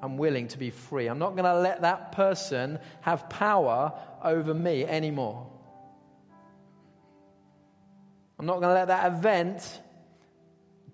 I'm 0.00 0.18
willing 0.18 0.46
to 0.48 0.58
be 0.58 0.70
free. 0.70 1.08
I'm 1.08 1.18
not 1.18 1.32
going 1.32 1.46
to 1.46 1.58
let 1.58 1.80
that 1.80 2.12
person 2.12 2.78
have 3.00 3.28
power 3.28 3.92
over 4.22 4.54
me 4.54 4.84
anymore. 4.84 5.50
I'm 8.38 8.46
not 8.46 8.60
going 8.60 8.68
to 8.68 8.74
let 8.74 8.88
that 8.88 9.12
event 9.12 9.80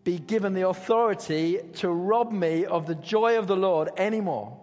be 0.04 0.18
given 0.18 0.54
the 0.54 0.68
authority 0.68 1.60
to 1.74 1.88
rob 1.88 2.32
me 2.32 2.64
of 2.64 2.86
the 2.86 2.94
joy 2.94 3.38
of 3.38 3.46
the 3.46 3.56
Lord 3.56 3.90
anymore. 3.96 4.58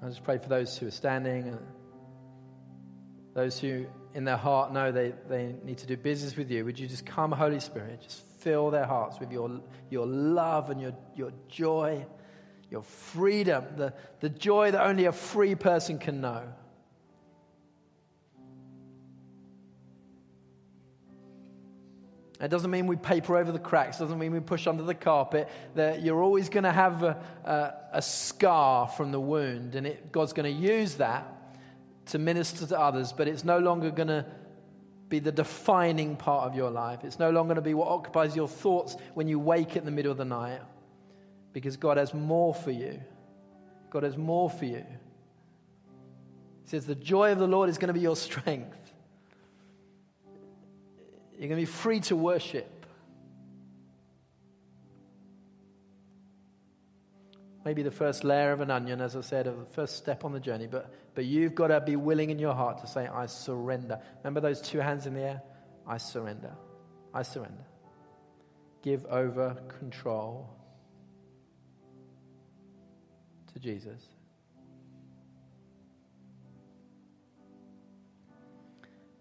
I 0.00 0.08
just 0.08 0.22
pray 0.22 0.38
for 0.38 0.48
those 0.48 0.78
who 0.78 0.86
are 0.86 0.92
standing, 0.92 1.48
and 1.48 1.58
those 3.34 3.58
who 3.58 3.86
in 4.14 4.24
their 4.24 4.36
heart 4.36 4.72
know 4.72 4.92
they, 4.92 5.12
they 5.28 5.56
need 5.64 5.78
to 5.78 5.86
do 5.86 5.96
business 5.96 6.36
with 6.36 6.50
you. 6.50 6.64
Would 6.64 6.78
you 6.78 6.86
just 6.86 7.04
come, 7.04 7.32
Holy 7.32 7.60
Spirit, 7.60 8.00
just 8.02 8.24
fill 8.38 8.70
their 8.70 8.86
hearts 8.86 9.18
with 9.18 9.32
your, 9.32 9.60
your 9.90 10.06
love 10.06 10.70
and 10.70 10.80
your, 10.80 10.94
your 11.16 11.32
joy, 11.48 12.06
your 12.70 12.82
freedom, 12.82 13.64
the, 13.76 13.94
the 14.20 14.28
joy 14.28 14.70
that 14.70 14.84
only 14.84 15.06
a 15.06 15.12
free 15.12 15.54
person 15.54 15.98
can 15.98 16.20
know. 16.20 16.42
It 22.40 22.48
doesn't 22.48 22.70
mean 22.70 22.86
we 22.86 22.94
paper 22.94 23.36
over 23.36 23.50
the 23.50 23.58
cracks, 23.58 23.96
it 23.96 24.04
doesn't 24.04 24.18
mean 24.18 24.32
we 24.32 24.40
push 24.40 24.68
under 24.68 24.84
the 24.84 24.94
carpet, 24.94 25.48
that 25.74 26.02
you're 26.02 26.22
always 26.22 26.48
going 26.48 26.64
to 26.64 26.72
have 26.72 27.02
a, 27.02 27.20
a, 27.44 27.74
a, 27.94 28.02
scar 28.02 28.86
from 28.86 29.10
the 29.10 29.18
wound, 29.18 29.74
and 29.74 29.86
it, 29.86 30.12
God's 30.12 30.32
going 30.32 30.54
to 30.54 30.62
use 30.62 30.94
that 30.96 31.26
to 32.06 32.18
minister 32.18 32.64
to 32.66 32.78
others, 32.78 33.12
but 33.12 33.26
it's 33.26 33.44
no 33.44 33.58
longer 33.58 33.90
going 33.90 34.08
to 34.08 34.24
be 35.08 35.18
the 35.18 35.32
defining 35.32 36.14
part 36.14 36.48
of 36.48 36.54
your 36.54 36.70
life. 36.70 37.02
It's 37.02 37.18
no 37.18 37.30
longer 37.30 37.54
going 37.54 37.64
to 37.64 37.68
be 37.68 37.74
what 37.74 37.88
occupies 37.88 38.36
your 38.36 38.48
thoughts 38.48 38.96
when 39.14 39.26
you 39.26 39.40
wake 39.40 39.74
in 39.74 39.84
the 39.84 39.90
middle 39.90 40.12
of 40.12 40.18
the 40.18 40.24
night 40.24 40.60
because 41.52 41.76
God 41.76 41.96
has 41.96 42.14
more 42.14 42.54
for 42.54 42.70
you. 42.70 43.00
God 43.90 44.02
has 44.02 44.16
more 44.16 44.50
for 44.50 44.64
you. 44.64 44.84
He 46.64 46.70
says, 46.70 46.86
The 46.86 46.94
joy 46.94 47.32
of 47.32 47.38
the 47.38 47.46
Lord 47.46 47.68
is 47.70 47.78
going 47.78 47.88
to 47.88 47.94
be 47.94 48.00
your 48.00 48.16
strength. 48.16 48.76
You're 51.38 51.48
going 51.48 51.50
to 51.50 51.56
be 51.56 51.64
free 51.66 52.00
to 52.00 52.16
worship. 52.16 52.86
Maybe 57.64 57.82
the 57.82 57.90
first 57.90 58.24
layer 58.24 58.52
of 58.52 58.60
an 58.60 58.70
onion, 58.70 59.00
as 59.00 59.14
I 59.14 59.20
said, 59.20 59.46
of 59.46 59.58
the 59.58 59.66
first 59.66 59.96
step 59.96 60.24
on 60.24 60.32
the 60.32 60.40
journey, 60.40 60.66
but, 60.66 60.92
but 61.14 61.26
you've 61.26 61.54
got 61.54 61.68
to 61.68 61.80
be 61.80 61.96
willing 61.96 62.30
in 62.30 62.38
your 62.38 62.54
heart 62.54 62.78
to 62.78 62.86
say, 62.86 63.06
I 63.06 63.26
surrender. 63.26 64.00
Remember 64.18 64.40
those 64.40 64.60
two 64.60 64.78
hands 64.78 65.06
in 65.06 65.14
the 65.14 65.20
air? 65.20 65.42
I 65.86 65.98
surrender. 65.98 66.52
I 67.12 67.22
surrender. 67.22 67.64
Give 68.82 69.04
over 69.06 69.56
control 69.78 70.57
Jesus. 73.58 74.08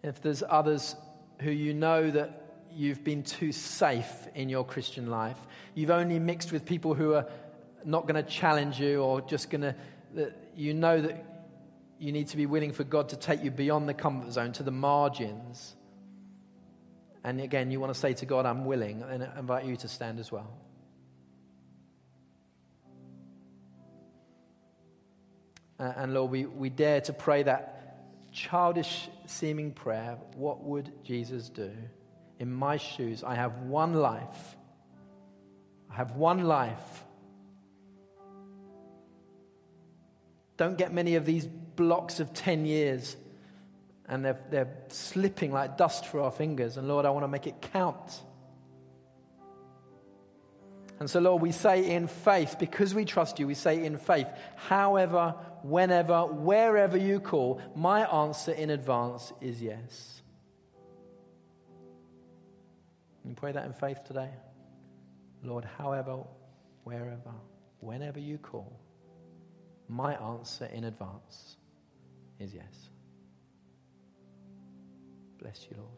If 0.04 0.22
there's 0.22 0.44
others 0.48 0.96
who 1.40 1.52
you 1.52 1.74
know 1.74 2.10
that 2.12 2.44
you've 2.72 3.04
been 3.04 3.24
too 3.24 3.52
safe 3.52 4.28
in 4.36 4.50
your 4.50 4.64
Christian 4.64 5.08
life, 5.08 5.38
you've 5.74 5.92
only 5.92 6.20
mixed 6.20 6.52
with 6.52 6.66
people 6.66 6.94
who 6.94 7.14
are 7.14 7.28
not 7.84 8.08
going 8.08 8.16
to 8.16 8.30
challenge 8.30 8.80
you 8.80 9.02
or 9.02 9.22
just 9.22 9.50
going 9.50 9.62
to, 9.62 9.76
you 10.56 10.74
know 10.74 11.02
that 11.02 11.26
you 12.00 12.12
need 12.12 12.28
to 12.28 12.38
be 12.38 12.46
willing 12.46 12.72
for 12.72 12.84
God 12.84 13.10
to 13.10 13.16
take 13.16 13.44
you 13.44 13.52
beyond 13.52 13.90
the 13.90 13.94
comfort 13.94 14.32
zone 14.32 14.52
to 14.54 14.64
the 14.64 14.72
margins. 14.72 15.76
And 17.24 17.42
again, 17.42 17.72
you 17.72 17.80
want 17.80 17.94
to 17.94 18.00
say 18.00 18.14
to 18.14 18.26
God, 18.26 18.46
I'm 18.46 18.66
willing, 18.66 19.04
and 19.04 19.24
I 19.24 19.40
invite 19.40 19.66
you 19.66 19.76
to 19.78 19.88
stand 19.88 20.20
as 20.20 20.32
well. 20.32 20.54
Uh, 25.80 25.94
and 25.96 26.14
Lord, 26.14 26.32
we, 26.32 26.46
we 26.46 26.70
dare 26.70 27.02
to 27.02 27.14
pray 27.14 27.44
that 27.44 28.32
childish 28.32 29.10
seeming 29.26 29.72
prayer, 29.72 30.18
what 30.36 30.64
would 30.64 30.92
Jesus 31.04 31.50
do? 31.50 31.72
In 32.40 32.52
my 32.52 32.78
shoes, 32.78 33.24
I 33.24 33.36
have 33.36 33.60
one 33.62 33.94
life. 33.94 34.56
I 35.92 35.96
have 35.96 36.12
one 36.12 36.44
life. 36.44 37.04
Don't 40.58 40.78
get 40.78 40.92
many 40.92 41.16
of 41.16 41.26
these 41.26 41.46
blocks 41.46 42.20
of 42.20 42.34
10 42.34 42.66
years 42.66 43.16
and 44.08 44.24
they're, 44.24 44.40
they're 44.50 44.74
slipping 44.88 45.52
like 45.52 45.78
dust 45.78 46.06
through 46.08 46.24
our 46.24 46.32
fingers. 46.32 46.78
And 46.78 46.88
Lord, 46.88 47.06
I 47.06 47.10
want 47.10 47.24
to 47.24 47.28
make 47.28 47.46
it 47.46 47.62
count. 47.74 48.22
And 51.00 51.10
so, 51.10 51.20
Lord, 51.20 51.42
we 51.42 51.52
say 51.52 51.92
in 51.92 52.08
faith, 52.08 52.56
because 52.58 52.96
we 52.96 53.06
trust 53.06 53.40
you, 53.40 53.46
we 53.46 53.54
say 53.54 53.86
in 53.86 53.98
faith, 53.98 54.28
however, 54.56 55.36
whenever, 55.64 56.26
wherever 56.26 56.98
you 56.98 57.20
call, 57.20 57.62
my 57.76 58.06
answer 58.06 58.52
in 58.52 58.70
advance 58.70 59.34
is 59.42 59.62
yes. 59.62 60.22
You 63.26 63.34
pray 63.36 63.52
that 63.52 63.66
in 63.66 63.74
faith 63.74 64.04
today? 64.06 64.30
Lord, 65.44 65.66
however, 65.78 66.24
wherever, 66.84 67.34
whenever 67.80 68.20
you 68.20 68.38
call, 68.38 68.80
my 69.90 70.16
answer 70.16 70.66
in 70.66 70.86
advance 70.86 71.58
is 72.40 72.54
yes. 72.54 72.90
Bless 75.40 75.68
you, 75.70 75.78
Lord. 75.78 75.97